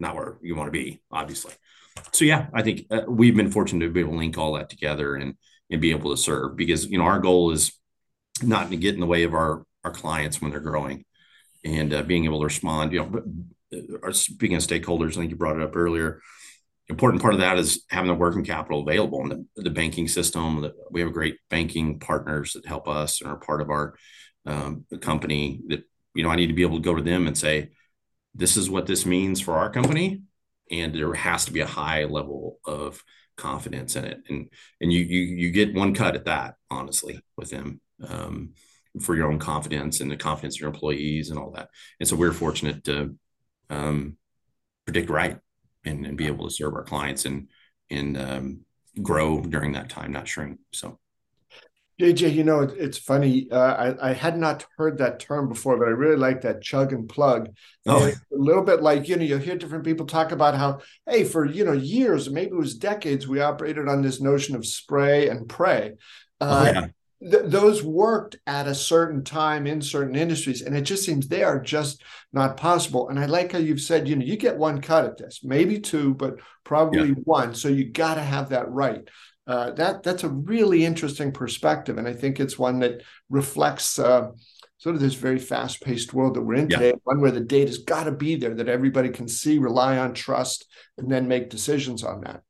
not 0.00 0.14
where 0.14 0.38
you 0.42 0.56
want 0.56 0.68
to 0.68 0.72
be, 0.72 1.02
obviously. 1.10 1.52
So 2.12 2.24
yeah, 2.24 2.46
I 2.54 2.62
think 2.62 2.86
uh, 2.90 3.02
we've 3.08 3.36
been 3.36 3.50
fortunate 3.50 3.84
to 3.84 3.92
be 3.92 4.00
able 4.00 4.12
to 4.12 4.18
link 4.18 4.38
all 4.38 4.54
that 4.54 4.70
together 4.70 5.16
and 5.16 5.34
and 5.70 5.80
be 5.80 5.92
able 5.92 6.10
to 6.10 6.16
serve 6.16 6.56
because 6.56 6.86
you 6.86 6.98
know 6.98 7.04
our 7.04 7.20
goal 7.20 7.52
is 7.52 7.72
not 8.42 8.70
to 8.70 8.76
get 8.76 8.94
in 8.94 9.00
the 9.00 9.06
way 9.06 9.22
of 9.22 9.34
our 9.34 9.64
our 9.84 9.90
clients 9.90 10.40
when 10.40 10.50
they're 10.50 10.60
growing 10.60 11.04
and 11.64 11.92
uh, 11.92 12.02
being 12.02 12.24
able 12.24 12.40
to 12.40 12.46
respond. 12.46 12.92
You 12.92 13.00
know, 13.72 13.98
uh, 14.02 14.12
speaking 14.12 14.56
of 14.56 14.62
stakeholders, 14.62 15.12
I 15.12 15.20
think 15.20 15.30
you 15.30 15.36
brought 15.36 15.56
it 15.56 15.62
up 15.62 15.76
earlier. 15.76 16.20
Important 16.88 17.22
part 17.22 17.34
of 17.34 17.40
that 17.40 17.56
is 17.56 17.84
having 17.88 18.08
the 18.08 18.14
working 18.14 18.44
capital 18.44 18.80
available 18.80 19.22
in 19.22 19.28
the, 19.28 19.62
the 19.62 19.70
banking 19.70 20.08
system. 20.08 20.68
We 20.90 21.00
have 21.02 21.12
great 21.12 21.36
banking 21.48 22.00
partners 22.00 22.54
that 22.54 22.66
help 22.66 22.88
us 22.88 23.20
and 23.20 23.30
are 23.30 23.36
part 23.36 23.60
of 23.60 23.70
our 23.70 23.94
um, 24.44 24.86
company. 25.00 25.60
That 25.68 25.84
you 26.14 26.24
know, 26.24 26.30
I 26.30 26.36
need 26.36 26.48
to 26.48 26.54
be 26.54 26.62
able 26.62 26.78
to 26.78 26.84
go 26.84 26.94
to 26.94 27.02
them 27.02 27.26
and 27.28 27.38
say, 27.38 27.70
"This 28.34 28.56
is 28.56 28.70
what 28.70 28.86
this 28.86 29.06
means 29.06 29.40
for 29.40 29.54
our 29.54 29.70
company," 29.70 30.22
and 30.70 30.94
there 30.94 31.12
has 31.14 31.44
to 31.46 31.52
be 31.52 31.60
a 31.60 31.66
high 31.66 32.04
level 32.04 32.58
of 32.64 33.02
confidence 33.36 33.96
in 33.96 34.04
it. 34.04 34.22
And 34.28 34.48
and 34.80 34.92
you 34.92 35.00
you 35.00 35.20
you 35.20 35.50
get 35.50 35.74
one 35.74 35.94
cut 35.94 36.14
at 36.14 36.26
that, 36.26 36.54
honestly, 36.70 37.20
with 37.36 37.50
them. 37.50 37.80
Um, 38.06 38.54
for 39.00 39.14
your 39.14 39.30
own 39.30 39.38
confidence 39.38 40.00
and 40.00 40.10
the 40.10 40.16
confidence 40.16 40.56
of 40.56 40.62
your 40.62 40.70
employees 40.70 41.30
and 41.30 41.38
all 41.38 41.52
that. 41.52 41.68
And 42.00 42.08
so 42.08 42.16
we're 42.16 42.32
fortunate 42.32 42.82
to 42.84 43.14
um, 43.68 44.16
predict 44.84 45.10
right 45.10 45.38
and, 45.84 46.04
and 46.06 46.16
be 46.16 46.26
able 46.26 46.48
to 46.48 46.54
serve 46.54 46.74
our 46.74 46.82
clients 46.82 47.24
and 47.24 47.48
and 47.88 48.16
um, 48.18 48.60
grow 49.00 49.40
during 49.42 49.72
that 49.72 49.90
time, 49.90 50.12
not 50.12 50.28
shrink. 50.28 50.58
So. 50.72 50.98
JJ, 52.00 52.34
you 52.34 52.44
know, 52.44 52.60
it's 52.62 52.96
funny. 52.96 53.46
Uh, 53.50 53.58
I, 53.58 54.10
I 54.10 54.12
had 54.14 54.38
not 54.38 54.64
heard 54.78 54.98
that 54.98 55.20
term 55.20 55.50
before, 55.50 55.76
but 55.76 55.88
I 55.88 55.90
really 55.90 56.16
like 56.16 56.40
that 56.42 56.62
chug 56.62 56.94
and 56.94 57.06
plug. 57.06 57.50
Oh. 57.86 58.06
a 58.06 58.14
little 58.30 58.64
bit 58.64 58.80
like, 58.80 59.06
you 59.06 59.16
know, 59.16 59.22
you'll 59.22 59.38
hear 59.38 59.56
different 59.56 59.84
people 59.84 60.06
talk 60.06 60.32
about 60.32 60.54
how, 60.54 60.80
hey, 61.06 61.24
for, 61.24 61.44
you 61.44 61.64
know, 61.64 61.72
years, 61.72 62.30
maybe 62.30 62.52
it 62.52 62.56
was 62.56 62.76
decades, 62.76 63.28
we 63.28 63.40
operated 63.40 63.86
on 63.86 64.00
this 64.00 64.20
notion 64.20 64.56
of 64.56 64.64
spray 64.64 65.28
and 65.28 65.48
pray. 65.48 65.92
Uh, 66.40 66.72
oh, 66.74 66.80
yeah 66.80 66.86
th- 67.20 67.44
those 67.46 67.82
worked 67.82 68.36
at 68.46 68.66
a 68.66 68.74
certain 68.74 69.22
time 69.22 69.66
in 69.66 69.82
certain 69.82 70.16
industries 70.16 70.62
and 70.62 70.76
it 70.76 70.82
just 70.82 71.04
seems 71.04 71.28
they 71.28 71.42
are 71.42 71.60
just 71.60 72.02
not 72.32 72.56
possible 72.56 73.08
and 73.08 73.18
i 73.18 73.26
like 73.26 73.52
how 73.52 73.58
you've 73.58 73.80
said 73.80 74.08
you 74.08 74.16
know 74.16 74.24
you 74.24 74.36
get 74.36 74.56
one 74.56 74.80
cut 74.80 75.04
at 75.04 75.18
this 75.18 75.40
maybe 75.42 75.78
two 75.78 76.14
but 76.14 76.36
probably 76.64 77.08
yeah. 77.08 77.14
one 77.24 77.54
so 77.54 77.68
you 77.68 77.84
got 77.84 78.14
to 78.14 78.22
have 78.22 78.50
that 78.50 78.70
right 78.70 79.08
uh, 79.46 79.70
that 79.72 80.02
that's 80.02 80.24
a 80.24 80.28
really 80.28 80.84
interesting 80.84 81.32
perspective 81.32 81.98
and 81.98 82.06
i 82.06 82.12
think 82.12 82.38
it's 82.38 82.58
one 82.58 82.78
that 82.80 83.02
reflects 83.28 83.98
uh, 83.98 84.28
sort 84.80 84.94
of 84.94 85.00
this 85.02 85.14
very 85.14 85.38
fast-paced 85.38 86.14
world 86.14 86.34
that 86.34 86.42
we're 86.42 86.54
in 86.54 86.68
today 86.68 86.94
one 87.04 87.20
where 87.20 87.30
the 87.30 87.40
data's 87.40 87.78
got 87.78 88.04
to 88.04 88.12
be 88.12 88.34
there 88.34 88.54
that 88.54 88.68
everybody 88.68 89.10
can 89.10 89.28
see 89.28 89.58
rely 89.58 89.98
on 89.98 90.14
trust 90.14 90.66
and 90.96 91.10
then 91.10 91.28
make 91.28 91.50
decisions 91.50 92.02
on 92.02 92.22
that. 92.22 92.42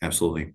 Absolutely. 0.00 0.54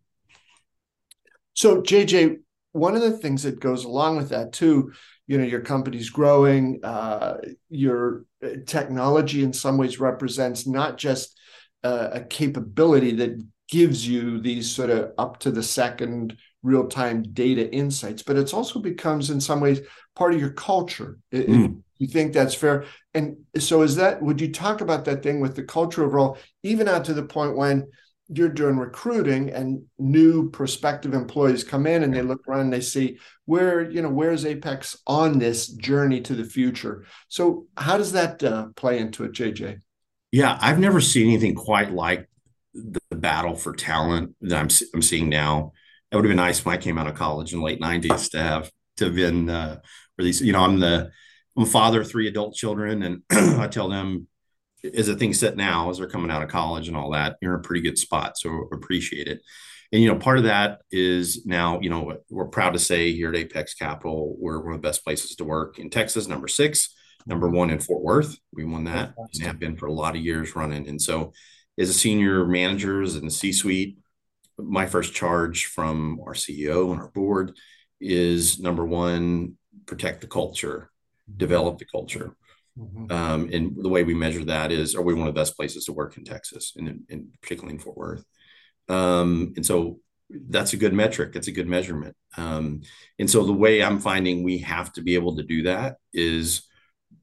So 1.54 1.82
jj 1.82 2.38
one 2.72 2.96
of 2.96 3.02
the 3.02 3.18
things 3.18 3.44
that 3.44 3.60
goes 3.60 3.86
along 3.86 4.18
with 4.18 4.30
that 4.30 4.52
too 4.52 4.92
you 5.28 5.38
know 5.38 5.46
your 5.46 5.62
company's 5.62 6.10
growing 6.10 6.80
uh, 6.84 7.38
your 7.70 8.26
uh, 8.44 8.50
technology 8.66 9.44
in 9.44 9.54
some 9.54 9.78
ways 9.78 10.00
represents 10.00 10.66
not 10.66 10.98
just 10.98 11.38
uh, 11.84 12.10
a 12.14 12.22
capability 12.22 13.12
that 13.12 13.40
gives 13.70 14.08
you 14.08 14.40
these 14.40 14.70
sort 14.70 14.90
of 14.90 15.12
up 15.18 15.40
to 15.40 15.52
the 15.52 15.64
second 15.64 16.38
real-time 16.64 17.22
data 17.34 17.72
insights 17.72 18.24
but 18.24 18.38
it's 18.38 18.54
also 18.54 18.80
becomes 18.80 19.30
in 19.30 19.40
some 19.40 19.60
ways 19.60 19.82
part 20.16 20.34
of 20.34 20.40
your 20.40 20.52
culture 20.52 21.18
mm. 21.32 21.82
you 21.98 22.08
think 22.08 22.34
that's 22.34 22.56
fair. 22.56 22.86
And 23.14 23.38
so 23.58 23.82
is 23.84 23.96
that 23.96 24.22
would 24.22 24.42
you 24.42 24.52
talk 24.52 24.82
about 24.82 25.06
that 25.06 25.24
thing 25.24 25.40
with 25.40 25.56
the 25.56 25.64
culture 25.64 26.04
overall 26.04 26.38
even 26.64 26.88
out 26.88 27.06
to 27.06 27.14
the 27.14 27.24
point 27.24 27.56
when 27.56 27.88
you're 28.28 28.50
doing 28.50 28.78
recruiting 28.78 29.52
and 29.52 29.84
new 30.00 30.50
prospective 30.50 31.14
employees 31.14 31.64
come 31.64 31.86
in 31.86 32.04
and 32.04 32.14
they 32.14 32.24
look 32.24 32.42
around 32.48 32.62
and 32.62 32.74
they 32.74 32.82
see 32.82 33.20
where 33.46 33.90
you 33.90 34.02
know 34.02 34.10
where's 34.10 34.46
apex 34.46 34.98
on 35.06 35.38
this 35.38 35.68
journey 35.68 36.22
to 36.22 36.34
the 36.34 36.44
future? 36.44 37.06
So 37.28 37.68
how 37.78 37.98
does 37.98 38.14
that 38.14 38.44
uh, 38.44 38.68
play 38.76 38.98
into 38.98 39.24
it 39.26 39.34
jj 39.34 39.80
yeah 40.32 40.58
i've 40.62 40.80
never 40.80 41.00
seen 41.00 41.28
anything 41.28 41.56
quite 41.56 41.92
like 41.92 42.28
the, 43.16 43.22
battle 43.22 43.56
for 43.56 43.74
talent 43.74 44.36
that 44.42 44.60
I'm, 44.60 44.70
I'm 44.94 45.02
seeing 45.02 45.30
now. 45.30 45.74
It 46.12 46.16
would 46.16 46.26
have 46.26 46.30
been 46.30 46.38
nice 46.38 46.64
when 46.64 46.76
i 46.76 46.78
came 46.78 46.98
out 46.98 47.08
of 47.08 47.16
college 47.16 47.52
in 47.52 47.60
the 47.60 47.66
late 47.66 47.82
90s 47.82 48.32
to 48.32 48.42
have 48.42 48.72
to 48.98 49.06
have 49.06 49.16
been 49.16 49.50
uh, 49.50 49.80
these 50.18 50.40
you 50.40 50.54
know 50.54 50.62
i'm 50.62 50.80
the 50.80 51.12
i'm 51.58 51.64
a 51.64 51.66
father 51.66 52.02
of 52.02 52.10
three 52.10 52.28
adult 52.28 52.56
children 52.56 53.04
and 53.04 53.24
i 53.60 53.68
tell 53.68 53.90
them 53.90 54.28
as 54.94 55.10
a 55.10 55.16
thing 55.16 55.34
set 55.34 55.58
now 55.58 55.90
as 55.90 55.98
they're 55.98 56.08
coming 56.08 56.32
out 56.32 56.44
of 56.44 56.48
college 56.48 56.88
and 56.88 56.96
all 56.96 57.12
that 57.12 57.36
you're 57.42 57.56
in 57.56 57.60
a 57.60 57.64
pretty 57.64 57.82
good 57.82 57.98
spot 57.98 58.38
so 58.38 58.70
appreciate 58.72 59.28
it. 59.28 59.42
And 59.92 60.02
you 60.02 60.08
know 60.08 60.18
part 60.18 60.38
of 60.38 60.46
that 60.46 60.82
is 60.92 61.46
now 61.46 61.82
you 61.82 61.90
know 61.90 62.18
we're 62.30 62.48
proud 62.48 62.74
to 62.74 62.80
say 62.80 63.12
here 63.12 63.30
at 63.30 63.36
apex 63.36 63.74
capital 63.74 64.36
we're 64.40 64.60
one 64.60 64.76
of 64.76 64.82
the 64.82 64.88
best 64.88 65.04
places 65.04 65.36
to 65.38 65.44
work 65.44 65.80
in 65.80 65.90
texas 65.90 66.28
number 66.28 66.48
six 66.48 66.96
number 67.26 67.50
one 67.50 67.70
in 67.70 67.80
fort 67.80 68.04
worth. 68.04 68.38
We 68.54 68.66
won 68.66 68.84
that 68.86 69.14
and 69.34 69.44
have 69.44 69.60
been 69.60 69.78
for 69.78 69.88
a 69.88 69.94
lot 69.94 70.16
of 70.16 70.22
years 70.22 70.56
running. 70.56 70.88
And 70.88 71.02
so 71.02 71.34
as 71.78 71.90
a 71.90 71.94
senior 71.94 72.46
managers 72.46 73.16
in 73.16 73.26
the 73.26 73.32
c 73.32 73.52
suite 73.52 73.98
my 74.58 74.86
first 74.86 75.14
charge 75.14 75.66
from 75.66 76.20
our 76.26 76.34
ceo 76.34 76.92
and 76.92 77.02
our 77.02 77.10
board 77.10 77.56
is 78.00 78.60
number 78.60 78.86
one 78.86 79.58
protect 79.86 80.22
the 80.22 80.28
culture 80.28 80.90
develop 81.38 81.78
the 81.78 81.86
culture 81.86 82.36
Mm-hmm. 82.78 83.12
Um, 83.12 83.50
and 83.54 83.76
the 83.78 83.90
way 83.90 84.04
we 84.04 84.14
measure 84.14 84.44
that 84.46 84.72
is, 84.72 84.96
are 84.96 85.02
we 85.02 85.14
one 85.14 85.28
of 85.28 85.34
the 85.34 85.40
best 85.40 85.56
places 85.56 85.86
to 85.86 85.94
work 85.94 86.18
in 86.18 86.26
Texas, 86.26 86.74
and, 86.76 87.04
and 87.10 87.28
particularly 87.42 87.76
in 87.76 87.80
Fort 87.80 87.98
Worth? 87.98 88.26
Um, 88.90 89.54
and 89.56 89.66
so 89.66 90.00
that's 90.30 90.74
a 90.74 90.78
good 90.78 90.94
metric. 90.94 91.36
It's 91.36 91.48
a 91.48 91.54
good 91.54 91.68
measurement. 91.68 92.16
Um, 92.36 92.82
and 93.18 93.30
so 93.30 93.46
the 93.46 93.54
way 93.54 93.82
I'm 93.82 94.00
finding 94.00 94.44
we 94.44 94.60
have 94.60 94.92
to 94.94 95.02
be 95.02 95.16
able 95.16 95.38
to 95.38 95.44
do 95.44 95.64
that 95.64 95.98
is 96.14 96.64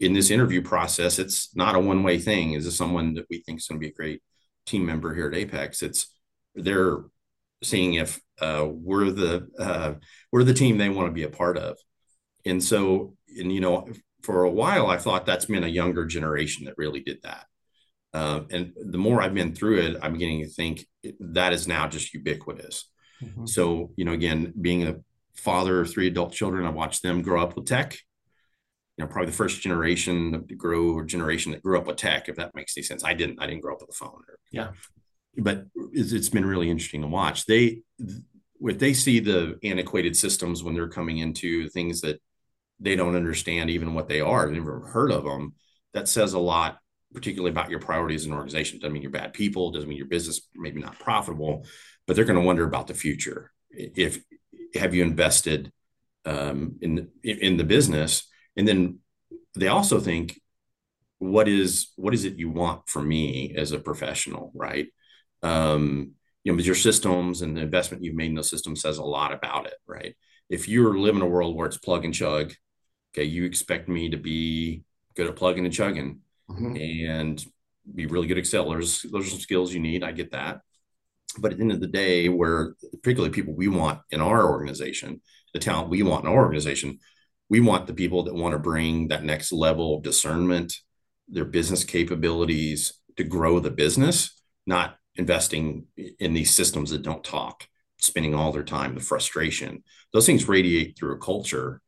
in 0.00 0.14
this 0.14 0.30
interview 0.30 0.62
process. 0.62 1.18
It's 1.18 1.54
not 1.54 1.75
a 1.75 1.80
one 1.80 2.02
way 2.02 2.18
thing. 2.18 2.54
Is 2.54 2.64
this 2.64 2.76
someone 2.76 3.14
that 3.14 3.26
we 3.28 3.42
think 3.42 3.61
is 3.61 3.66
going 3.66 3.78
to 3.78 3.85
be 3.85 3.90
a 3.90 3.94
great 3.94 4.23
team 4.66 4.87
member 4.87 5.14
here 5.14 5.28
at 5.28 5.35
Apex? 5.35 5.83
It's 5.83 6.12
they're 6.54 6.99
seeing 7.62 7.95
if 7.95 8.21
uh, 8.40 8.66
we're 8.69 9.11
the 9.11 9.49
uh, 9.59 9.95
we're 10.31 10.45
the 10.45 10.54
team 10.54 10.78
they 10.78 10.88
want 10.88 11.09
to 11.09 11.12
be 11.12 11.23
a 11.23 11.31
part 11.31 11.57
of. 11.57 11.78
And 12.45 12.62
so, 12.62 13.16
and 13.28 13.52
you 13.52 13.61
know, 13.61 13.88
for 14.23 14.45
a 14.45 14.50
while, 14.50 14.88
I 14.88 14.97
thought 14.97 15.26
that's 15.26 15.47
been 15.47 15.64
a 15.64 15.69
younger 15.69 16.07
generation 16.07 16.66
that 16.66 16.75
really 16.76 17.00
did 17.00 17.19
that. 17.23 17.47
Uh, 18.14 18.42
and 18.50 18.73
the 18.76 18.99
more 18.99 19.23
I've 19.23 19.35
been 19.35 19.54
through 19.54 19.78
it, 19.78 19.97
I'm 20.02 20.12
beginning 20.12 20.42
to 20.42 20.49
think 20.49 20.87
that 21.21 21.52
is 21.52 21.66
now 21.66 21.88
just 21.88 22.12
ubiquitous. 22.12 22.90
Mm-hmm. 23.23 23.47
So, 23.47 23.92
you 23.97 24.04
know, 24.04 24.12
again, 24.12 24.52
being 24.61 24.87
a 24.87 24.97
father 25.35 25.81
of 25.81 25.90
three 25.90 26.09
adult 26.09 26.33
children, 26.33 26.66
I 26.66 26.71
watched 26.71 27.02
them 27.02 27.23
grow 27.23 27.42
up 27.42 27.57
with 27.57 27.66
tech. 27.66 27.97
You 28.96 29.04
know, 29.04 29.08
probably 29.08 29.30
the 29.30 29.37
first 29.37 29.62
generation 29.62 30.46
to 30.49 30.54
grow 30.54 30.92
or 30.92 31.04
generation 31.04 31.52
that 31.52 31.62
grew 31.62 31.78
up 31.78 31.87
with 31.87 31.96
tech, 31.96 32.28
if 32.28 32.37
that 32.37 32.54
makes 32.54 32.76
any 32.76 32.84
sense. 32.84 33.04
I 33.04 33.14
didn't. 33.14 33.40
I 33.40 33.46
didn't 33.46 33.62
grow 33.62 33.75
up 33.75 33.80
with 33.80 33.90
a 33.90 33.94
phone. 33.94 34.20
Or, 34.28 34.38
yeah. 34.50 34.72
But 35.37 35.64
it's, 35.92 36.12
it's 36.12 36.28
been 36.28 36.44
really 36.44 36.70
interesting 36.70 37.00
to 37.00 37.08
watch. 37.08 37.46
They 37.46 37.80
if 38.61 38.78
they 38.78 38.92
see 38.92 39.18
the 39.18 39.58
antiquated 39.64 40.16
systems 40.16 40.62
when 40.62 40.75
they're 40.75 40.88
coming 40.88 41.18
into 41.18 41.68
things 41.70 42.00
that 42.02 42.20
they 42.78 42.96
don't 42.96 43.16
understand 43.16 43.70
even 43.70 43.94
what 43.94 44.08
they 44.08 44.20
are, 44.20 44.46
they've 44.46 44.56
never 44.56 44.87
heard 44.87 45.11
of 45.11 45.25
them, 45.25 45.54
that 45.94 46.08
says 46.08 46.32
a 46.32 46.38
lot, 46.38 46.78
particularly 47.12 47.50
about 47.50 47.70
your 47.70 47.80
priorities 47.80 48.22
as 48.22 48.26
an 48.26 48.34
organization. 48.34 48.78
Doesn't 48.78 48.92
mean 48.92 49.02
you're 49.02 49.11
bad 49.11 49.32
people, 49.32 49.70
doesn't 49.70 49.88
mean 49.88 49.99
your 49.99 50.06
business 50.06 50.42
maybe 50.54 50.80
not 50.80 50.99
profitable, 50.99 51.64
but 52.06 52.16
they're 52.16 52.25
going 52.25 52.38
to 52.38 52.46
wonder 52.46 52.64
about 52.64 52.87
the 52.87 52.94
future. 52.94 53.52
If 53.70 54.22
have 54.75 54.94
you 54.94 55.02
invested 55.02 55.72
um, 56.25 56.76
in 56.80 57.08
in 57.25 57.56
the 57.56 57.64
business, 57.64 58.28
and 58.56 58.66
then 58.66 58.99
they 59.54 59.68
also 59.68 60.00
think, 60.00 60.40
what 61.18 61.47
is 61.47 61.92
what 61.97 62.14
is 62.14 62.25
it 62.25 62.38
you 62.38 62.50
want 62.50 62.88
from 62.88 63.06
me 63.06 63.54
as 63.56 63.73
a 63.73 63.78
professional, 63.78 64.50
right? 64.54 64.88
Um, 65.42 66.12
you 66.42 66.52
know, 66.52 66.59
your 66.59 66.75
systems 66.75 67.42
and 67.42 67.56
the 67.56 67.61
investment 67.61 68.02
you've 68.02 68.16
made 68.16 68.30
in 68.30 68.35
those 68.35 68.50
systems 68.50 68.82
says 68.82 68.99
a 68.99 69.04
lot 69.04 69.32
about 69.32 69.66
it, 69.66 69.75
right? 69.87 70.16
If 70.50 70.68
you're 70.68 70.99
living 70.99 71.23
a 71.23 71.26
world 71.26 71.56
where 71.56 71.66
it's 71.66 71.76
plug 71.76 72.04
and 72.04 72.12
chug, 72.12 72.52
okay, 73.14 73.25
you 73.25 73.44
expect 73.44 73.88
me 73.88 74.11
to 74.11 74.16
be 74.16 74.82
good 75.14 75.28
at 75.28 75.37
plugging 75.37 75.64
and 75.64 75.73
chugging 75.73 76.21
mm-hmm. 76.50 76.76
and 76.76 77.44
be 77.94 78.06
really 78.06 78.26
good 78.26 78.38
at 78.38 78.40
Excel. 78.40 78.71
There's 78.71 79.02
those 79.02 79.26
are 79.26 79.30
some 79.30 79.40
skills 79.40 79.73
you 79.73 79.80
need. 79.80 80.02
I 80.02 80.12
get 80.12 80.32
that. 80.32 80.61
But 81.38 81.52
at 81.52 81.59
the 81.59 81.62
end 81.62 81.73
of 81.73 81.80
the 81.80 81.87
day, 81.87 82.28
where 82.28 82.75
particularly 83.02 83.32
people 83.32 83.54
we 83.54 83.68
want 83.68 84.00
in 84.11 84.21
our 84.21 84.50
organization, 84.50 85.23
the 85.54 85.61
talent 85.61 85.88
we 85.88 86.02
want 86.02 86.25
in 86.25 86.30
our 86.30 86.37
organization, 86.37 86.99
we 87.52 87.61
want 87.61 87.87
the 87.87 87.92
people 87.92 88.23
that 88.23 88.35
want 88.35 88.54
to 88.54 88.59
bring 88.59 89.09
that 89.09 89.25
next 89.25 89.52
level 89.52 89.94
of 89.94 90.02
discernment, 90.02 90.73
their 91.28 91.44
business 91.44 91.85
capabilities 91.85 92.94
to 93.18 93.25
grow 93.25 93.61
the 93.61 93.71
business, 93.71 94.42
not 94.66 94.97
investing 95.16 95.85
in 96.18 96.32
these 96.32 96.56
systems 96.56 96.88
that 96.88 97.02
don't 97.02 97.23
talk, 97.23 97.68
spending 97.99 98.35
all 98.35 98.52
their 98.52 98.62
time, 98.62 98.94
the 98.94 99.02
frustration. 99.02 99.85
Those 100.14 100.25
things 100.25 100.49
radiate 100.49 100.97
through 100.97 101.12
a 101.12 101.18
culture. 101.18 101.82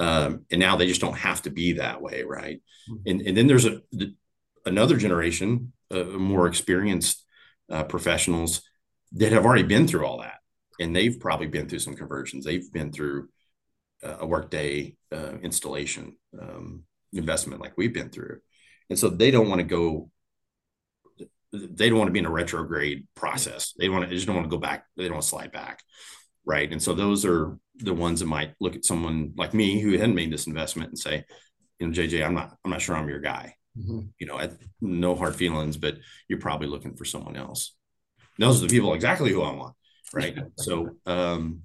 Um, 0.00 0.46
and 0.50 0.58
now 0.58 0.74
they 0.74 0.88
just 0.88 1.00
don't 1.00 1.16
have 1.16 1.42
to 1.42 1.50
be 1.50 1.74
that 1.74 2.02
way, 2.02 2.24
right? 2.24 2.60
Mm-hmm. 2.90 3.08
And, 3.08 3.20
and 3.20 3.36
then 3.36 3.46
there's 3.46 3.66
a 3.66 3.82
the, 3.92 4.16
another 4.66 4.96
generation 4.96 5.72
of 5.92 6.08
more 6.14 6.48
experienced 6.48 7.24
uh, 7.70 7.84
professionals 7.84 8.62
that 9.12 9.30
have 9.30 9.44
already 9.46 9.62
been 9.62 9.86
through 9.86 10.06
all 10.06 10.22
that, 10.22 10.40
and 10.80 10.94
they've 10.94 11.20
probably 11.20 11.46
been 11.46 11.68
through 11.68 11.78
some 11.78 11.94
conversions. 11.94 12.44
They've 12.44 12.72
been 12.72 12.90
through 12.90 13.28
a 14.20 14.26
workday 14.26 14.96
uh, 15.12 15.32
installation 15.42 16.16
um, 16.40 16.84
investment 17.12 17.60
like 17.60 17.72
we've 17.76 17.94
been 17.94 18.10
through, 18.10 18.40
and 18.90 18.98
so 18.98 19.08
they 19.08 19.30
don't 19.30 19.48
want 19.48 19.60
to 19.60 19.66
go 19.66 20.10
they 21.54 21.88
don't 21.88 21.98
want 21.98 22.08
to 22.08 22.12
be 22.12 22.18
in 22.18 22.26
a 22.26 22.30
retrograde 22.30 23.06
process. 23.14 23.72
They 23.78 23.88
want 23.88 24.04
to 24.04 24.08
they 24.08 24.16
just 24.16 24.26
don't 24.26 24.36
want 24.36 24.46
to 24.46 24.54
go 24.54 24.60
back. 24.60 24.86
They 24.96 25.04
don't 25.04 25.14
want 25.14 25.22
to 25.22 25.28
slide 25.28 25.52
back, 25.52 25.82
right? 26.44 26.70
And 26.70 26.82
so 26.82 26.94
those 26.94 27.24
are 27.24 27.58
the 27.76 27.94
ones 27.94 28.20
that 28.20 28.26
might 28.26 28.54
look 28.60 28.76
at 28.76 28.84
someone 28.84 29.32
like 29.36 29.54
me 29.54 29.80
who 29.80 29.92
hadn't 29.92 30.14
made 30.14 30.32
this 30.32 30.46
investment 30.46 30.90
and 30.90 30.98
say, 30.98 31.24
you 31.78 31.86
know, 31.86 31.92
JJ, 31.92 32.24
I'm 32.24 32.34
not 32.34 32.56
I'm 32.64 32.70
not 32.70 32.82
sure 32.82 32.96
I'm 32.96 33.08
your 33.08 33.20
guy. 33.20 33.54
Mm-hmm. 33.78 34.00
You 34.18 34.26
know, 34.26 34.38
I, 34.38 34.50
no 34.80 35.14
hard 35.14 35.34
feelings, 35.34 35.76
but 35.76 35.96
you're 36.28 36.40
probably 36.40 36.68
looking 36.68 36.96
for 36.96 37.04
someone 37.04 37.36
else. 37.36 37.74
Those 38.38 38.62
are 38.62 38.66
the 38.66 38.74
people 38.74 38.94
exactly 38.94 39.30
who 39.30 39.42
I 39.42 39.52
want, 39.52 39.74
right? 40.12 40.36
so 40.56 40.90
um, 41.06 41.62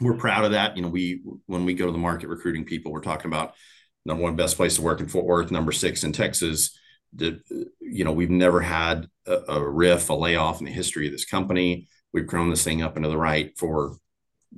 we're 0.00 0.16
proud 0.16 0.44
of 0.44 0.52
that. 0.52 0.76
You 0.76 0.82
know, 0.82 0.88
we 0.88 1.22
when 1.46 1.64
we 1.64 1.74
go 1.74 1.86
to 1.86 1.92
the 1.92 1.98
market 1.98 2.28
recruiting 2.28 2.64
people, 2.64 2.92
we're 2.92 3.00
talking 3.00 3.30
about 3.30 3.54
number 4.04 4.22
one 4.22 4.36
best 4.36 4.56
place 4.56 4.76
to 4.76 4.82
work 4.82 5.00
in 5.00 5.08
Fort 5.08 5.26
Worth, 5.26 5.50
number 5.50 5.72
six 5.72 6.04
in 6.04 6.12
Texas 6.12 6.76
the, 7.12 7.40
you 7.80 8.04
know, 8.04 8.12
we've 8.12 8.30
never 8.30 8.60
had 8.60 9.06
a, 9.26 9.38
a 9.48 9.68
RIF, 9.68 10.08
a 10.08 10.14
layoff 10.14 10.60
in 10.60 10.66
the 10.66 10.72
history 10.72 11.06
of 11.06 11.12
this 11.12 11.24
company. 11.24 11.88
We've 12.12 12.26
grown 12.26 12.50
this 12.50 12.64
thing 12.64 12.82
up 12.82 12.96
into 12.96 13.08
the 13.08 13.18
right 13.18 13.56
for 13.58 13.96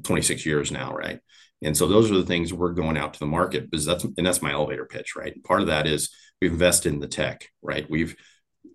26 0.03 0.47
years 0.47 0.71
now, 0.71 0.93
right? 0.93 1.21
And 1.63 1.77
so 1.77 1.87
those 1.87 2.11
are 2.11 2.17
the 2.17 2.25
things 2.25 2.53
we're 2.53 2.73
going 2.73 2.97
out 2.97 3.15
to 3.15 3.21
the 3.21 3.27
market 3.27 3.71
because 3.71 3.87
that's 3.87 4.05
and 4.05 4.27
that's 4.27 4.43
my 4.43 4.53
elevator 4.53 4.85
pitch, 4.85 5.17
right? 5.17 5.43
Part 5.45 5.63
of 5.63 5.69
that 5.69 5.87
is 5.87 6.11
we've 6.41 6.53
invested 6.53 6.93
in 6.93 7.01
the 7.01 7.09
tech, 7.09 7.49
right? 7.63 7.89
We've 7.89 8.15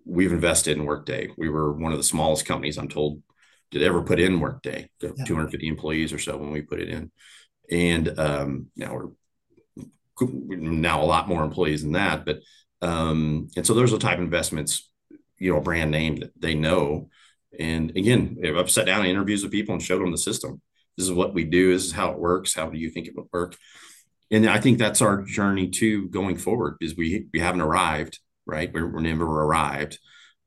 we've 0.04 0.32
invested 0.32 0.76
in 0.76 0.86
Workday. 0.86 1.28
We 1.36 1.48
were 1.48 1.72
one 1.72 1.92
of 1.92 1.98
the 1.98 2.04
smallest 2.04 2.46
companies 2.46 2.78
I'm 2.78 2.88
told 2.88 3.22
did 3.70 3.82
ever 3.82 4.02
put 4.02 4.20
in 4.20 4.40
Workday, 4.40 4.88
yeah. 5.00 5.24
250 5.24 5.68
employees 5.68 6.12
or 6.12 6.18
so 6.18 6.36
when 6.36 6.50
we 6.50 6.62
put 6.62 6.80
it 6.80 6.88
in, 6.88 7.10
and 7.70 8.18
um, 8.18 8.66
now 8.76 8.94
we're 8.94 9.10
now 10.20 11.02
a 11.02 11.04
lot 11.04 11.28
more 11.28 11.42
employees 11.42 11.82
than 11.82 11.92
that, 11.92 12.24
but 12.24 12.40
um, 12.82 13.48
and 13.56 13.66
so 13.66 13.74
those 13.74 13.92
are 13.92 13.96
the 13.96 14.02
type 14.02 14.18
of 14.18 14.24
investments, 14.24 14.90
you 15.38 15.52
know, 15.52 15.58
a 15.58 15.62
brand 15.62 15.90
name 15.90 16.16
that 16.16 16.32
they 16.38 16.54
know. 16.54 17.08
And 17.58 17.90
again, 17.90 18.38
I've 18.56 18.70
sat 18.70 18.86
down 18.86 19.04
in 19.04 19.10
interviews 19.10 19.42
with 19.42 19.52
people 19.52 19.74
and 19.74 19.82
showed 19.82 20.00
them 20.00 20.12
the 20.12 20.18
system. 20.18 20.60
This 20.96 21.06
is 21.06 21.12
what 21.12 21.34
we 21.34 21.44
do. 21.44 21.72
This 21.72 21.86
is 21.86 21.92
how 21.92 22.12
it 22.12 22.18
works. 22.18 22.54
How 22.54 22.68
do 22.68 22.78
you 22.78 22.90
think 22.90 23.06
it 23.06 23.16
would 23.16 23.26
work? 23.32 23.56
And 24.30 24.48
I 24.48 24.60
think 24.60 24.78
that's 24.78 25.02
our 25.02 25.22
journey 25.22 25.68
too 25.68 26.08
going 26.08 26.36
forward 26.36 26.76
is 26.80 26.96
we 26.96 27.26
we 27.32 27.40
haven't 27.40 27.60
arrived, 27.60 28.20
right? 28.46 28.72
We're, 28.72 28.86
we're 28.86 29.00
never 29.00 29.24
arrived. 29.24 29.98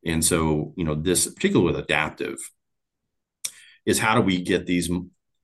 And 0.05 0.23
so, 0.23 0.73
you 0.77 0.85
know, 0.85 0.95
this 0.95 1.27
particularly 1.27 1.73
with 1.73 1.83
adaptive 1.83 2.37
is 3.85 3.99
how 3.99 4.15
do 4.15 4.21
we 4.21 4.41
get 4.41 4.65
these 4.65 4.89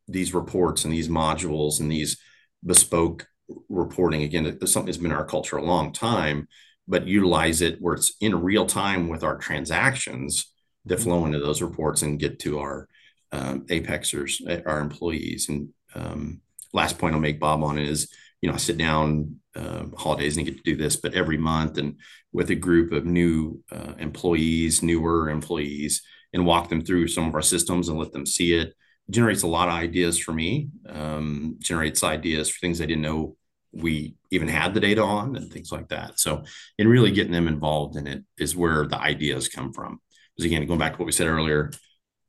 these 0.08 0.34
reports 0.34 0.84
and 0.84 0.94
these 0.94 1.10
modules 1.10 1.80
and 1.80 1.92
these 1.92 2.18
bespoke 2.66 3.28
reporting 3.68 4.24
again 4.24 4.46
something 4.66 4.86
that's 4.86 4.98
been 4.98 5.12
in 5.12 5.18
our 5.18 5.26
culture 5.26 5.58
a 5.58 5.64
long 5.64 5.92
time 5.92 6.48
but 6.88 7.08
utilize 7.08 7.62
it 7.62 7.78
where 7.80 7.94
it's 7.94 8.14
in 8.20 8.42
real 8.42 8.66
time 8.66 9.08
with 9.08 9.24
our 9.24 9.38
transactions 9.38 10.52
that 10.86 10.96
mm-hmm. 10.96 11.04
flow 11.04 11.26
into 11.26 11.40
those 11.40 11.62
reports 11.62 12.02
and 12.02 12.20
get 12.20 12.40
to 12.40 12.60
our 12.60 12.90
um, 13.32 13.62
apexers, 13.68 14.42
our 14.66 14.80
employees. 14.80 15.50
And 15.50 15.70
um, 15.94 16.42
last 16.74 16.98
point 16.98 17.14
I'll 17.14 17.22
make, 17.22 17.40
Bob, 17.40 17.64
on 17.64 17.78
it 17.78 17.88
is, 17.88 18.12
you 18.42 18.50
know, 18.50 18.56
I 18.56 18.58
sit 18.58 18.78
down 18.78 19.36
uh, 19.56 19.84
holidays 19.98 20.38
and 20.38 20.46
get 20.46 20.58
to 20.58 20.64
do 20.64 20.76
this, 20.76 20.96
but 20.96 21.14
every 21.14 21.38
month 21.38 21.78
and 21.78 21.96
with 22.32 22.50
a 22.50 22.56
group 22.56 22.92
of 22.92 23.06
new 23.06 23.62
uh, 23.72 23.94
employees, 24.00 24.82
newer 24.82 25.30
employees, 25.30 26.02
and 26.34 26.46
walk 26.46 26.70
them 26.70 26.82
through 26.82 27.08
some 27.08 27.28
of 27.28 27.36
our 27.36 27.42
systems 27.42 27.90
and 27.90 27.98
let 27.98 28.12
them 28.12 28.26
see 28.26 28.54
it. 28.54 28.70
it 28.70 28.76
generates 29.12 29.44
a 29.44 29.48
lot 29.48 29.68
of 29.68 29.74
ideas 29.74 30.18
for 30.20 30.32
me. 30.32 30.70
Um, 30.88 31.58
generates 31.60 32.04
ideas 32.04 32.50
for 32.50 32.60
things 32.60 32.82
I 32.82 32.86
didn't 32.86 33.04
know 33.04 33.36
we 33.72 34.16
even 34.32 34.48
had 34.48 34.74
the 34.74 34.80
data 34.80 35.02
on 35.02 35.36
and 35.36 35.52
things 35.52 35.72
like 35.72 35.90
that. 35.90 36.20
So, 36.20 36.44
in 36.78 36.88
really 36.88 37.12
getting 37.12 37.32
them 37.32 37.48
involved 37.48 37.96
in 37.98 38.08
it 38.08 38.24
is 38.38 38.56
where 38.56 38.88
the 38.88 39.00
ideas 39.00 39.48
come 39.48 39.74
from. 39.74 40.00
Because 40.36 40.46
again, 40.46 40.66
going 40.66 40.80
back 40.80 40.94
to 40.94 41.00
what 41.00 41.06
we 41.06 41.12
said 41.12 41.28
earlier, 41.28 41.72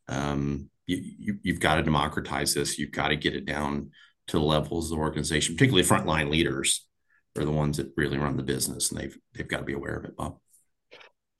um, 0.08 0.68
you, 0.86 1.38
you, 1.42 1.52
have 1.52 1.60
got 1.60 1.76
to 1.76 1.82
democratize 1.82 2.52
this. 2.52 2.78
You've 2.78 2.92
got 2.92 3.08
to 3.08 3.16
get 3.16 3.36
it 3.36 3.46
down 3.46 3.90
to 4.26 4.38
the 4.38 4.44
levels 4.44 4.90
of 4.90 4.98
the 4.98 5.02
organization, 5.02 5.54
particularly 5.54 5.86
frontline 5.86 6.30
leaders 6.30 6.86
are 7.38 7.44
the 7.44 7.52
ones 7.52 7.76
that 7.76 7.92
really 7.96 8.18
run 8.18 8.36
the 8.36 8.42
business, 8.42 8.90
and 8.90 9.00
they've 9.00 9.16
they've 9.34 9.48
got 9.48 9.58
to 9.58 9.64
be 9.64 9.72
aware 9.72 9.96
of 9.96 10.04
it, 10.04 10.16
Bob. 10.16 10.38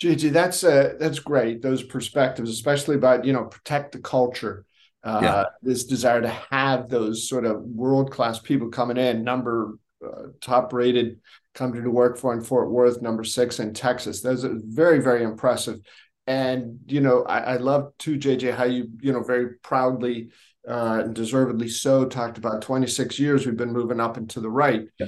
JJ, 0.02 0.32
that's 0.32 0.64
uh, 0.64 0.94
that's 0.98 1.18
great. 1.18 1.60
Those 1.60 1.82
perspectives, 1.82 2.50
especially 2.50 2.96
about 2.96 3.24
you 3.24 3.32
know 3.32 3.44
protect 3.44 3.92
the 3.92 4.00
culture. 4.00 4.64
Uh, 5.02 5.20
yeah. 5.22 5.44
This 5.62 5.84
desire 5.84 6.20
to 6.20 6.28
have 6.28 6.88
those 6.88 7.28
sort 7.28 7.46
of 7.46 7.62
world 7.62 8.10
class 8.10 8.38
people 8.38 8.68
coming 8.68 8.98
in, 8.98 9.24
number 9.24 9.78
uh, 10.04 10.28
top 10.40 10.72
rated 10.72 11.20
company 11.54 11.82
to 11.82 11.90
work 11.90 12.18
for 12.18 12.32
in 12.32 12.40
Fort 12.40 12.70
Worth, 12.70 13.02
number 13.02 13.24
six 13.24 13.60
in 13.60 13.74
Texas. 13.74 14.20
Those 14.20 14.44
are 14.44 14.54
very, 14.54 15.00
very 15.00 15.22
impressive. 15.22 15.80
And, 16.26 16.78
you 16.86 17.00
know, 17.00 17.22
I, 17.24 17.38
I 17.38 17.56
love 17.56 17.92
too, 17.98 18.16
JJ, 18.16 18.54
how 18.54 18.64
you, 18.64 18.88
you 19.00 19.12
know, 19.12 19.22
very 19.22 19.56
proudly 19.62 20.30
uh, 20.68 21.02
and 21.04 21.14
deservedly 21.14 21.68
so 21.68 22.04
talked 22.04 22.38
about 22.38 22.62
26 22.62 23.18
years 23.18 23.46
we've 23.46 23.56
been 23.56 23.72
moving 23.72 24.00
up 24.00 24.16
and 24.16 24.28
to 24.30 24.40
the 24.40 24.50
right. 24.50 24.86
Yeah. 24.98 25.06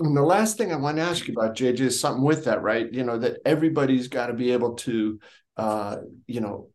And 0.00 0.16
the 0.16 0.22
last 0.22 0.58
thing 0.58 0.72
I 0.72 0.76
want 0.76 0.96
to 0.96 1.02
ask 1.02 1.26
you 1.26 1.34
about, 1.34 1.56
JJ, 1.56 1.80
is 1.80 2.00
something 2.00 2.24
with 2.24 2.44
that, 2.44 2.62
right? 2.62 2.92
You 2.92 3.04
know, 3.04 3.18
that 3.18 3.38
everybody's 3.44 4.08
got 4.08 4.26
to 4.26 4.32
be 4.32 4.52
able 4.52 4.74
to, 4.74 5.20
uh, 5.56 5.96
you 6.26 6.40
know, 6.40 6.70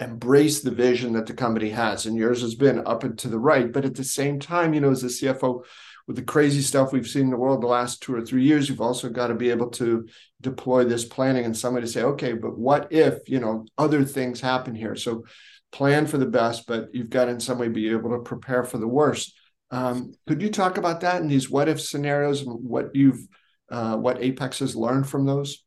embrace 0.00 0.60
the 0.60 0.70
vision 0.70 1.12
that 1.12 1.26
the 1.26 1.34
company 1.34 1.70
has. 1.70 2.06
And 2.06 2.16
yours 2.16 2.40
has 2.40 2.54
been 2.54 2.82
up 2.86 3.04
and 3.04 3.18
to 3.18 3.28
the 3.28 3.38
right. 3.38 3.70
But 3.70 3.84
at 3.84 3.94
the 3.94 4.04
same 4.04 4.40
time, 4.40 4.74
you 4.74 4.80
know, 4.80 4.90
as 4.90 5.04
a 5.04 5.06
CFO, 5.06 5.64
with 6.06 6.16
the 6.16 6.22
crazy 6.22 6.60
stuff 6.60 6.92
we've 6.92 7.06
seen 7.06 7.26
in 7.26 7.30
the 7.30 7.36
world 7.36 7.62
the 7.62 7.68
last 7.68 8.02
two 8.02 8.12
or 8.12 8.20
three 8.20 8.42
years, 8.42 8.68
you've 8.68 8.80
also 8.80 9.08
got 9.08 9.28
to 9.28 9.34
be 9.34 9.50
able 9.50 9.68
to 9.70 10.08
deploy 10.40 10.84
this 10.84 11.04
planning 11.04 11.44
and 11.44 11.56
somebody 11.56 11.86
say, 11.86 12.02
okay, 12.02 12.32
but 12.32 12.58
what 12.58 12.92
if, 12.92 13.28
you 13.28 13.38
know, 13.38 13.64
other 13.78 14.04
things 14.04 14.40
happen 14.40 14.74
here? 14.74 14.96
So 14.96 15.24
plan 15.70 16.08
for 16.08 16.18
the 16.18 16.26
best, 16.26 16.66
but 16.66 16.88
you've 16.92 17.10
got 17.10 17.26
to 17.26 17.30
in 17.30 17.38
some 17.38 17.58
way 17.58 17.68
be 17.68 17.90
able 17.90 18.10
to 18.10 18.24
prepare 18.24 18.64
for 18.64 18.78
the 18.78 18.88
worst. 18.88 19.36
Um, 19.70 20.12
could 20.26 20.42
you 20.42 20.50
talk 20.50 20.78
about 20.78 21.02
that 21.02 21.22
in 21.22 21.28
these 21.28 21.48
what 21.48 21.68
if 21.68 21.80
scenarios 21.80 22.42
and 22.42 22.64
what 22.64 22.94
you've, 22.94 23.26
uh, 23.70 23.96
what 23.96 24.22
Apex 24.22 24.58
has 24.58 24.74
learned 24.74 25.08
from 25.08 25.26
those? 25.26 25.62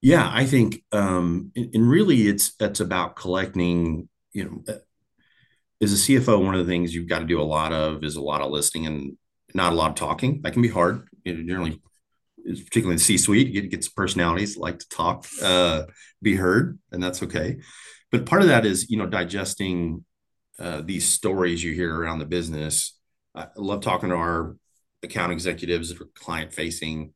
Yeah, 0.00 0.28
I 0.32 0.44
think, 0.44 0.82
um, 0.92 1.52
and 1.56 1.88
really 1.88 2.28
it's, 2.28 2.52
it's 2.60 2.80
about 2.80 3.16
collecting, 3.16 4.08
you 4.32 4.44
know, 4.44 4.74
as 5.80 5.92
a 5.92 5.96
CFO, 5.96 6.44
one 6.44 6.54
of 6.54 6.66
the 6.66 6.70
things 6.70 6.94
you've 6.94 7.08
got 7.08 7.20
to 7.20 7.24
do 7.26 7.40
a 7.40 7.42
lot 7.42 7.72
of 7.72 8.02
is 8.02 8.16
a 8.16 8.20
lot 8.20 8.40
of 8.40 8.50
listening 8.50 8.86
and 8.86 9.16
not 9.54 9.72
a 9.72 9.76
lot 9.76 9.90
of 9.90 9.96
talking. 9.96 10.40
That 10.42 10.52
can 10.52 10.62
be 10.62 10.68
hard. 10.68 11.08
You 11.24 11.34
know, 11.34 11.42
generally, 11.46 11.80
particularly 12.44 12.94
in 12.94 12.98
C-suite, 12.98 13.70
get 13.70 13.84
some 13.84 13.92
personalities 13.96 14.56
like 14.56 14.78
to 14.80 14.88
talk, 14.88 15.26
uh, 15.42 15.84
be 16.20 16.34
heard, 16.34 16.78
and 16.90 17.02
that's 17.02 17.22
okay. 17.22 17.58
But 18.10 18.26
part 18.26 18.42
of 18.42 18.48
that 18.48 18.66
is, 18.66 18.90
you 18.90 18.98
know, 18.98 19.06
digesting 19.06 20.04
uh, 20.58 20.80
these 20.80 21.08
stories 21.08 21.62
you 21.62 21.72
hear 21.74 21.94
around 21.94 22.18
the 22.18 22.26
business. 22.26 22.97
I 23.38 23.46
love 23.56 23.82
talking 23.82 24.08
to 24.08 24.16
our 24.16 24.56
account 25.02 25.32
executives 25.32 25.90
that 25.90 26.00
are 26.00 26.08
client 26.14 26.52
facing. 26.52 27.14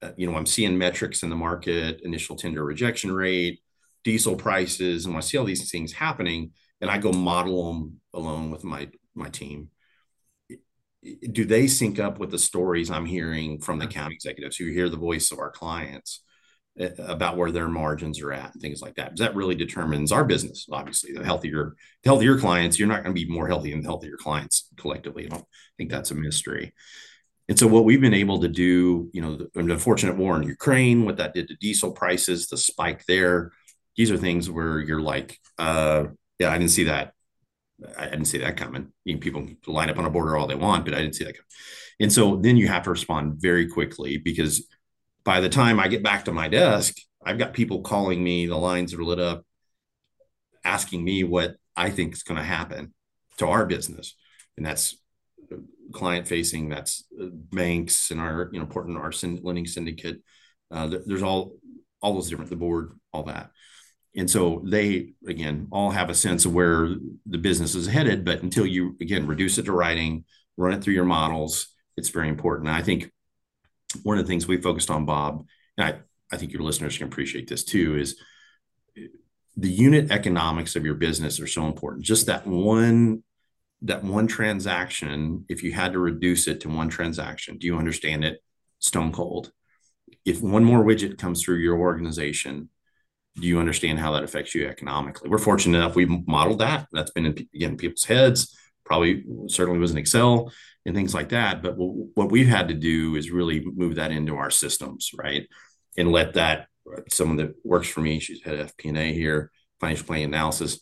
Uh, 0.00 0.12
you 0.16 0.30
know, 0.30 0.36
I'm 0.36 0.46
seeing 0.46 0.78
metrics 0.78 1.22
in 1.22 1.30
the 1.30 1.36
market, 1.36 2.00
initial 2.02 2.36
tender 2.36 2.64
rejection 2.64 3.12
rate, 3.12 3.60
diesel 4.04 4.36
prices, 4.36 5.04
and 5.04 5.14
when 5.14 5.22
I 5.22 5.24
see 5.26 5.38
all 5.38 5.44
these 5.44 5.70
things 5.70 5.92
happening, 5.92 6.52
and 6.80 6.90
I 6.90 6.98
go 6.98 7.12
model 7.12 7.72
them 7.72 8.00
alone 8.14 8.50
with 8.50 8.64
my 8.64 8.88
my 9.14 9.28
team. 9.28 9.70
Do 11.32 11.44
they 11.44 11.66
sync 11.66 11.98
up 11.98 12.20
with 12.20 12.30
the 12.30 12.38
stories 12.38 12.88
I'm 12.88 13.06
hearing 13.06 13.60
from 13.60 13.80
the 13.80 13.86
account 13.86 14.12
executives 14.12 14.56
who 14.56 14.66
hear 14.66 14.88
the 14.88 14.96
voice 14.96 15.32
of 15.32 15.40
our 15.40 15.50
clients? 15.50 16.22
About 16.78 17.36
where 17.36 17.52
their 17.52 17.68
margins 17.68 18.20
are 18.22 18.32
at 18.32 18.54
and 18.54 18.62
things 18.62 18.80
like 18.80 18.94
that. 18.94 19.18
That 19.18 19.34
really 19.34 19.54
determines 19.54 20.10
our 20.10 20.24
business. 20.24 20.66
Obviously, 20.72 21.12
the 21.12 21.22
healthier, 21.22 21.76
healthier 22.02 22.38
clients, 22.38 22.78
you're 22.78 22.88
not 22.88 23.02
going 23.02 23.14
to 23.14 23.26
be 23.26 23.30
more 23.30 23.46
healthy 23.46 23.72
than 23.72 23.82
the 23.82 23.88
healthier 23.88 24.16
clients 24.16 24.68
collectively. 24.78 25.26
I 25.26 25.28
don't 25.28 25.44
think 25.76 25.90
that's 25.90 26.12
a 26.12 26.14
mystery. 26.14 26.72
And 27.48 27.58
so, 27.58 27.66
what 27.66 27.84
we've 27.84 28.00
been 28.00 28.14
able 28.14 28.40
to 28.40 28.48
do, 28.48 29.10
you 29.12 29.20
know, 29.20 29.36
the, 29.36 29.50
the 29.52 29.72
unfortunate 29.72 30.16
war 30.16 30.34
in 30.36 30.44
Ukraine, 30.44 31.04
what 31.04 31.18
that 31.18 31.34
did 31.34 31.48
to 31.48 31.56
diesel 31.56 31.92
prices, 31.92 32.46
the 32.46 32.56
spike 32.56 33.04
there, 33.06 33.52
these 33.96 34.10
are 34.10 34.16
things 34.16 34.50
where 34.50 34.78
you're 34.80 35.00
like, 35.00 35.38
uh, 35.58 36.04
yeah, 36.38 36.50
I 36.50 36.58
didn't 36.58 36.70
see 36.70 36.84
that. 36.84 37.12
I 37.98 38.04
didn't 38.04 38.26
see 38.26 38.38
that 38.38 38.56
coming. 38.56 38.92
You 39.04 39.14
know, 39.14 39.20
people 39.20 39.46
line 39.66 39.90
up 39.90 39.98
on 39.98 40.04
a 40.04 40.10
border 40.10 40.36
all 40.36 40.46
they 40.46 40.54
want, 40.54 40.84
but 40.84 40.94
I 40.94 41.00
didn't 41.02 41.16
see 41.16 41.24
that 41.24 41.34
coming. 41.34 41.46
And 42.00 42.12
so 42.12 42.36
then 42.36 42.56
you 42.56 42.68
have 42.68 42.84
to 42.84 42.90
respond 42.90 43.40
very 43.40 43.68
quickly 43.68 44.18
because 44.18 44.66
by 45.24 45.40
the 45.40 45.48
time 45.48 45.78
I 45.78 45.88
get 45.88 46.02
back 46.02 46.24
to 46.24 46.32
my 46.32 46.48
desk, 46.48 46.96
I've 47.24 47.38
got 47.38 47.52
people 47.52 47.82
calling 47.82 48.22
me, 48.22 48.46
the 48.46 48.56
lines 48.56 48.94
are 48.94 49.04
lit 49.04 49.20
up, 49.20 49.44
asking 50.64 51.04
me 51.04 51.24
what 51.24 51.56
I 51.76 51.90
think 51.90 52.14
is 52.14 52.22
going 52.22 52.38
to 52.38 52.44
happen 52.44 52.94
to 53.38 53.46
our 53.46 53.66
business. 53.66 54.14
And 54.56 54.66
that's 54.66 54.96
client 55.92 56.26
facing, 56.26 56.68
that's 56.68 57.04
uh, 57.20 57.26
banks 57.30 58.10
and 58.10 58.20
our, 58.20 58.48
you 58.52 58.58
know, 58.58 58.64
important 58.64 58.98
our 58.98 59.12
lending 59.42 59.66
syndicate. 59.66 60.22
Uh, 60.70 60.90
there's 61.06 61.22
all, 61.22 61.54
all 62.00 62.14
those 62.14 62.28
different, 62.28 62.50
the 62.50 62.56
board, 62.56 62.92
all 63.12 63.24
that. 63.24 63.50
And 64.14 64.28
so 64.28 64.62
they, 64.64 65.12
again, 65.26 65.68
all 65.70 65.90
have 65.90 66.10
a 66.10 66.14
sense 66.14 66.44
of 66.44 66.52
where 66.52 66.88
the 67.26 67.38
business 67.38 67.74
is 67.74 67.86
headed. 67.86 68.24
But 68.24 68.42
until 68.42 68.66
you, 68.66 68.96
again, 69.00 69.26
reduce 69.26 69.58
it 69.58 69.64
to 69.66 69.72
writing, 69.72 70.24
run 70.56 70.72
it 70.72 70.82
through 70.82 70.94
your 70.94 71.04
models, 71.04 71.68
it's 71.96 72.10
very 72.10 72.28
important. 72.28 72.68
I 72.68 72.82
think 72.82 73.10
one 74.02 74.18
of 74.18 74.24
the 74.24 74.28
things 74.28 74.46
we 74.46 74.60
focused 74.60 74.90
on, 74.90 75.06
Bob, 75.06 75.46
and 75.76 75.86
I, 75.86 76.00
I 76.34 76.36
think 76.36 76.52
your 76.52 76.62
listeners 76.62 76.96
can 76.96 77.06
appreciate 77.06 77.48
this 77.48 77.64
too, 77.64 77.96
is 77.98 78.16
the 79.56 79.70
unit 79.70 80.10
economics 80.10 80.76
of 80.76 80.84
your 80.84 80.94
business 80.94 81.40
are 81.40 81.46
so 81.46 81.66
important. 81.66 82.04
Just 82.04 82.26
that 82.26 82.46
one 82.46 83.22
that 83.84 84.04
one 84.04 84.28
transaction, 84.28 85.44
if 85.48 85.64
you 85.64 85.72
had 85.72 85.92
to 85.92 85.98
reduce 85.98 86.46
it 86.46 86.60
to 86.60 86.68
one 86.68 86.88
transaction, 86.88 87.58
do 87.58 87.66
you 87.66 87.76
understand 87.76 88.24
it 88.24 88.40
stone 88.78 89.10
cold? 89.10 89.50
If 90.24 90.40
one 90.40 90.62
more 90.62 90.84
widget 90.84 91.18
comes 91.18 91.42
through 91.42 91.56
your 91.56 91.76
organization, 91.76 92.68
do 93.34 93.46
you 93.46 93.58
understand 93.58 93.98
how 93.98 94.12
that 94.12 94.22
affects 94.22 94.54
you 94.54 94.68
economically? 94.68 95.28
We're 95.28 95.38
fortunate 95.38 95.78
enough 95.78 95.96
we've 95.96 96.26
modeled 96.28 96.60
that. 96.60 96.86
That's 96.92 97.10
been 97.10 97.26
in 97.26 97.48
again 97.54 97.76
people's 97.76 98.04
heads. 98.04 98.56
Probably 98.84 99.24
certainly 99.48 99.78
was 99.78 99.92
in 99.92 99.98
Excel 99.98 100.52
and 100.84 100.94
things 100.94 101.14
like 101.14 101.30
that. 101.30 101.62
But 101.62 101.74
what 101.76 102.30
we've 102.30 102.48
had 102.48 102.68
to 102.68 102.74
do 102.74 103.16
is 103.16 103.30
really 103.30 103.64
move 103.64 103.96
that 103.96 104.10
into 104.10 104.36
our 104.36 104.50
systems, 104.50 105.10
right? 105.14 105.46
And 105.96 106.10
let 106.10 106.34
that 106.34 106.66
someone 107.10 107.36
that 107.36 107.54
works 107.64 107.88
for 107.88 108.00
me, 108.00 108.18
she's 108.18 108.42
head 108.42 108.58
FP&A 108.58 109.12
here, 109.12 109.50
financial 109.80 110.06
planning 110.06 110.26
analysis. 110.26 110.80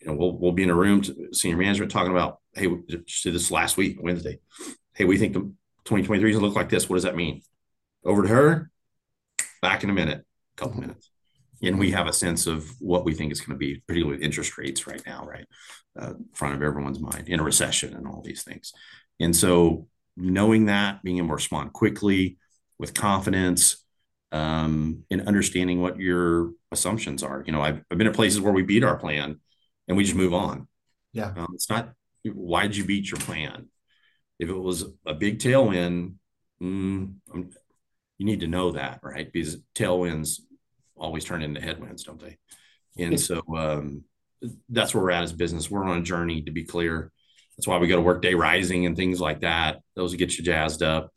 You 0.00 0.08
know, 0.08 0.14
we'll 0.14 0.38
we'll 0.38 0.52
be 0.52 0.64
in 0.64 0.70
a 0.70 0.74
room, 0.74 1.02
senior 1.32 1.56
management, 1.56 1.90
talking 1.90 2.12
about, 2.12 2.38
hey, 2.54 2.68
just 3.06 3.24
did 3.24 3.34
this 3.34 3.50
last 3.50 3.76
week, 3.76 3.98
Wednesday. 4.00 4.40
Hey, 4.94 5.04
we 5.04 5.18
think 5.18 5.32
the 5.32 5.40
2023 5.84 6.30
is 6.30 6.36
gonna 6.36 6.46
look 6.46 6.56
like 6.56 6.68
this. 6.68 6.88
What 6.88 6.96
does 6.96 7.04
that 7.04 7.16
mean? 7.16 7.42
Over 8.04 8.22
to 8.22 8.28
her. 8.28 8.70
Back 9.62 9.84
in 9.84 9.90
a 9.90 9.94
minute, 9.94 10.18
a 10.18 10.60
couple 10.60 10.80
minutes 10.80 11.10
and 11.62 11.78
we 11.78 11.90
have 11.92 12.06
a 12.06 12.12
sense 12.12 12.46
of 12.46 12.68
what 12.80 13.04
we 13.04 13.14
think 13.14 13.32
is 13.32 13.40
going 13.40 13.54
to 13.54 13.58
be, 13.58 13.82
particularly 13.86 14.16
with 14.16 14.24
interest 14.24 14.58
rates 14.58 14.86
right 14.86 15.02
now, 15.06 15.24
right, 15.24 15.46
uh, 15.98 16.14
front 16.32 16.54
of 16.54 16.62
everyone's 16.62 17.00
mind 17.00 17.28
in 17.28 17.40
a 17.40 17.44
recession 17.44 17.94
and 17.94 18.06
all 18.06 18.22
these 18.24 18.42
things. 18.42 18.72
And 19.20 19.34
so, 19.34 19.88
knowing 20.16 20.66
that, 20.66 21.02
being 21.02 21.18
able 21.18 21.28
to 21.28 21.34
respond 21.34 21.72
quickly 21.72 22.38
with 22.78 22.94
confidence, 22.94 23.82
um, 24.32 25.04
and 25.10 25.26
understanding 25.26 25.80
what 25.80 25.98
your 25.98 26.50
assumptions 26.72 27.22
are. 27.22 27.42
You 27.46 27.52
know, 27.52 27.62
I've, 27.62 27.82
I've 27.90 27.98
been 27.98 28.06
at 28.06 28.14
places 28.14 28.40
where 28.40 28.52
we 28.52 28.62
beat 28.62 28.84
our 28.84 28.96
plan, 28.96 29.40
and 29.88 29.96
we 29.96 30.04
just 30.04 30.16
move 30.16 30.34
on. 30.34 30.68
Yeah, 31.12 31.32
um, 31.36 31.48
it's 31.54 31.70
not 31.70 31.92
why 32.24 32.62
did 32.62 32.76
you 32.76 32.84
beat 32.84 33.10
your 33.10 33.20
plan. 33.20 33.68
If 34.38 34.48
it 34.48 34.58
was 34.58 34.84
a 35.06 35.14
big 35.14 35.38
tailwind, 35.38 36.14
mm, 36.62 37.14
you 38.18 38.26
need 38.26 38.40
to 38.40 38.46
know 38.46 38.72
that, 38.72 39.00
right? 39.02 39.32
Because 39.32 39.56
tailwinds 39.74 40.40
always 40.96 41.24
turn 41.24 41.42
into 41.42 41.60
headwinds, 41.60 42.04
don't 42.04 42.20
they? 42.20 42.38
And 42.98 43.20
so 43.20 43.42
um, 43.56 44.04
that's 44.68 44.94
where 44.94 45.02
we're 45.04 45.10
at 45.10 45.24
as 45.24 45.32
business. 45.32 45.70
We're 45.70 45.84
on 45.84 45.98
a 45.98 46.02
journey 46.02 46.42
to 46.42 46.50
be 46.50 46.64
clear. 46.64 47.12
That's 47.56 47.66
why 47.66 47.78
we 47.78 47.88
go 47.88 47.96
to 47.96 48.02
Workday 48.02 48.34
Rising 48.34 48.86
and 48.86 48.96
things 48.96 49.20
like 49.20 49.40
that. 49.40 49.80
Those 49.94 50.14
get 50.14 50.36
you 50.36 50.44
jazzed 50.44 50.82
up. 50.82 51.10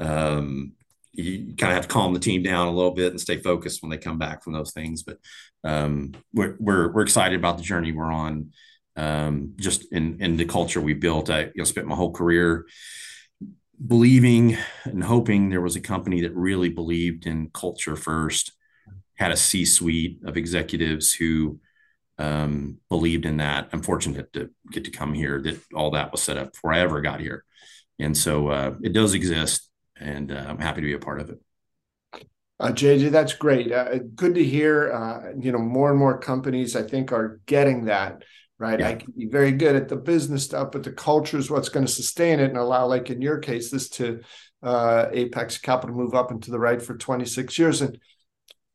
Um, 0.00 0.72
you 1.12 1.54
kind 1.56 1.72
of 1.72 1.76
have 1.76 1.88
to 1.88 1.92
calm 1.92 2.14
the 2.14 2.20
team 2.20 2.42
down 2.42 2.68
a 2.68 2.72
little 2.72 2.92
bit 2.92 3.10
and 3.10 3.20
stay 3.20 3.38
focused 3.38 3.82
when 3.82 3.90
they 3.90 3.98
come 3.98 4.18
back 4.18 4.44
from 4.44 4.52
those 4.52 4.72
things. 4.72 5.02
But 5.02 5.18
um, 5.64 6.12
we're, 6.32 6.56
we're, 6.58 6.92
we're 6.92 7.02
excited 7.02 7.38
about 7.38 7.56
the 7.56 7.64
journey 7.64 7.92
we're 7.92 8.12
on. 8.12 8.52
Um, 8.96 9.52
just 9.56 9.92
in 9.92 10.20
in 10.20 10.36
the 10.36 10.44
culture 10.44 10.80
we 10.80 10.92
built. 10.92 11.30
I 11.30 11.42
you 11.42 11.52
know 11.58 11.64
spent 11.64 11.86
my 11.86 11.94
whole 11.94 12.10
career 12.10 12.66
believing 13.86 14.58
and 14.82 15.04
hoping 15.04 15.50
there 15.50 15.60
was 15.60 15.76
a 15.76 15.80
company 15.80 16.22
that 16.22 16.34
really 16.34 16.68
believed 16.68 17.24
in 17.24 17.48
culture 17.54 17.94
first 17.94 18.52
had 19.18 19.32
a 19.32 19.36
C 19.36 19.64
suite 19.64 20.20
of 20.24 20.36
executives 20.36 21.12
who 21.12 21.60
um, 22.18 22.78
believed 22.88 23.26
in 23.26 23.38
that. 23.38 23.68
I'm 23.72 23.82
fortunate 23.82 24.32
to 24.32 24.50
get 24.70 24.84
to 24.84 24.90
come 24.90 25.12
here. 25.12 25.40
That 25.42 25.60
all 25.74 25.92
that 25.92 26.12
was 26.12 26.22
set 26.22 26.36
up 26.36 26.52
before 26.52 26.72
I 26.72 26.80
ever 26.80 27.00
got 27.00 27.20
here, 27.20 27.44
and 27.98 28.16
so 28.16 28.48
uh, 28.48 28.74
it 28.82 28.92
does 28.92 29.14
exist, 29.14 29.68
and 29.98 30.32
uh, 30.32 30.44
I'm 30.48 30.58
happy 30.58 30.80
to 30.80 30.86
be 30.86 30.94
a 30.94 30.98
part 30.98 31.20
of 31.20 31.30
it. 31.30 31.38
Uh, 32.60 32.72
JJ, 32.72 33.10
that's 33.10 33.34
great. 33.34 33.70
Uh, 33.70 33.98
good 34.16 34.34
to 34.34 34.44
hear. 34.44 34.92
Uh, 34.92 35.32
you 35.38 35.52
know, 35.52 35.58
more 35.58 35.90
and 35.90 35.98
more 35.98 36.18
companies, 36.18 36.74
I 36.74 36.82
think, 36.82 37.12
are 37.12 37.40
getting 37.46 37.84
that 37.84 38.24
right. 38.58 38.80
Yeah. 38.80 38.88
I 38.88 38.94
can 38.96 39.12
be 39.16 39.26
very 39.26 39.52
good 39.52 39.76
at 39.76 39.88
the 39.88 39.96
business 39.96 40.44
stuff, 40.44 40.72
but 40.72 40.82
the 40.82 40.92
culture 40.92 41.38
is 41.38 41.50
what's 41.50 41.68
going 41.68 41.86
to 41.86 41.92
sustain 41.92 42.40
it 42.40 42.50
and 42.50 42.58
allow, 42.58 42.86
like 42.86 43.10
in 43.10 43.22
your 43.22 43.38
case, 43.38 43.70
this 43.70 43.88
to 43.90 44.20
uh, 44.62 45.06
Apex 45.12 45.58
Capital 45.58 45.94
move 45.94 46.14
up 46.14 46.32
and 46.32 46.42
to 46.42 46.50
the 46.50 46.58
right 46.58 46.82
for 46.82 46.96
26 46.96 47.58
years. 47.58 47.80
And 47.80 47.98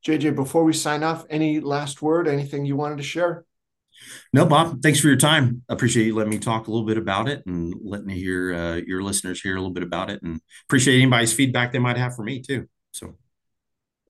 JJ, 0.05 0.35
before 0.35 0.63
we 0.63 0.73
sign 0.73 1.03
off, 1.03 1.25
any 1.29 1.59
last 1.59 2.01
word, 2.01 2.27
anything 2.27 2.65
you 2.65 2.75
wanted 2.75 2.97
to 2.97 3.03
share? 3.03 3.45
No, 4.33 4.45
Bob, 4.45 4.81
thanks 4.81 4.99
for 4.99 5.07
your 5.07 5.17
time. 5.17 5.63
Appreciate 5.69 6.05
you 6.05 6.15
letting 6.15 6.31
me 6.31 6.39
talk 6.39 6.67
a 6.67 6.71
little 6.71 6.85
bit 6.85 6.97
about 6.97 7.29
it 7.29 7.43
and 7.45 7.73
letting 7.83 8.07
me 8.07 8.15
hear 8.15 8.53
uh, 8.53 8.75
your 8.75 9.01
listeners 9.01 9.41
hear 9.41 9.55
a 9.55 9.59
little 9.59 9.73
bit 9.73 9.83
about 9.83 10.09
it 10.09 10.21
and 10.23 10.41
appreciate 10.67 10.97
anybody's 10.97 11.33
feedback 11.33 11.71
they 11.71 11.79
might 11.79 11.97
have 11.97 12.15
for 12.15 12.23
me 12.23 12.41
too. 12.41 12.67
So 12.91 13.15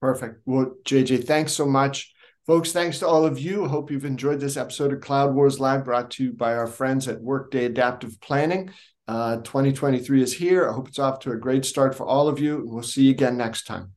perfect. 0.00 0.40
Well, 0.46 0.74
JJ, 0.84 1.26
thanks 1.26 1.52
so 1.52 1.66
much. 1.66 2.12
Folks, 2.46 2.72
thanks 2.72 2.98
to 2.98 3.06
all 3.06 3.24
of 3.24 3.38
you. 3.38 3.68
Hope 3.68 3.90
you've 3.90 4.04
enjoyed 4.04 4.40
this 4.40 4.56
episode 4.56 4.92
of 4.92 5.00
Cloud 5.00 5.34
Wars 5.34 5.60
Live 5.60 5.84
brought 5.84 6.10
to 6.12 6.24
you 6.24 6.32
by 6.32 6.54
our 6.54 6.66
friends 6.66 7.08
at 7.08 7.20
Workday 7.20 7.64
Adaptive 7.64 8.20
Planning. 8.20 8.70
Uh, 9.06 9.36
2023 9.36 10.22
is 10.22 10.32
here. 10.32 10.68
I 10.68 10.72
hope 10.72 10.88
it's 10.88 10.98
off 10.98 11.20
to 11.20 11.32
a 11.32 11.36
great 11.36 11.64
start 11.64 11.94
for 11.94 12.04
all 12.06 12.28
of 12.28 12.38
you. 12.38 12.62
We'll 12.66 12.82
see 12.82 13.04
you 13.04 13.10
again 13.12 13.36
next 13.36 13.64
time. 13.64 13.92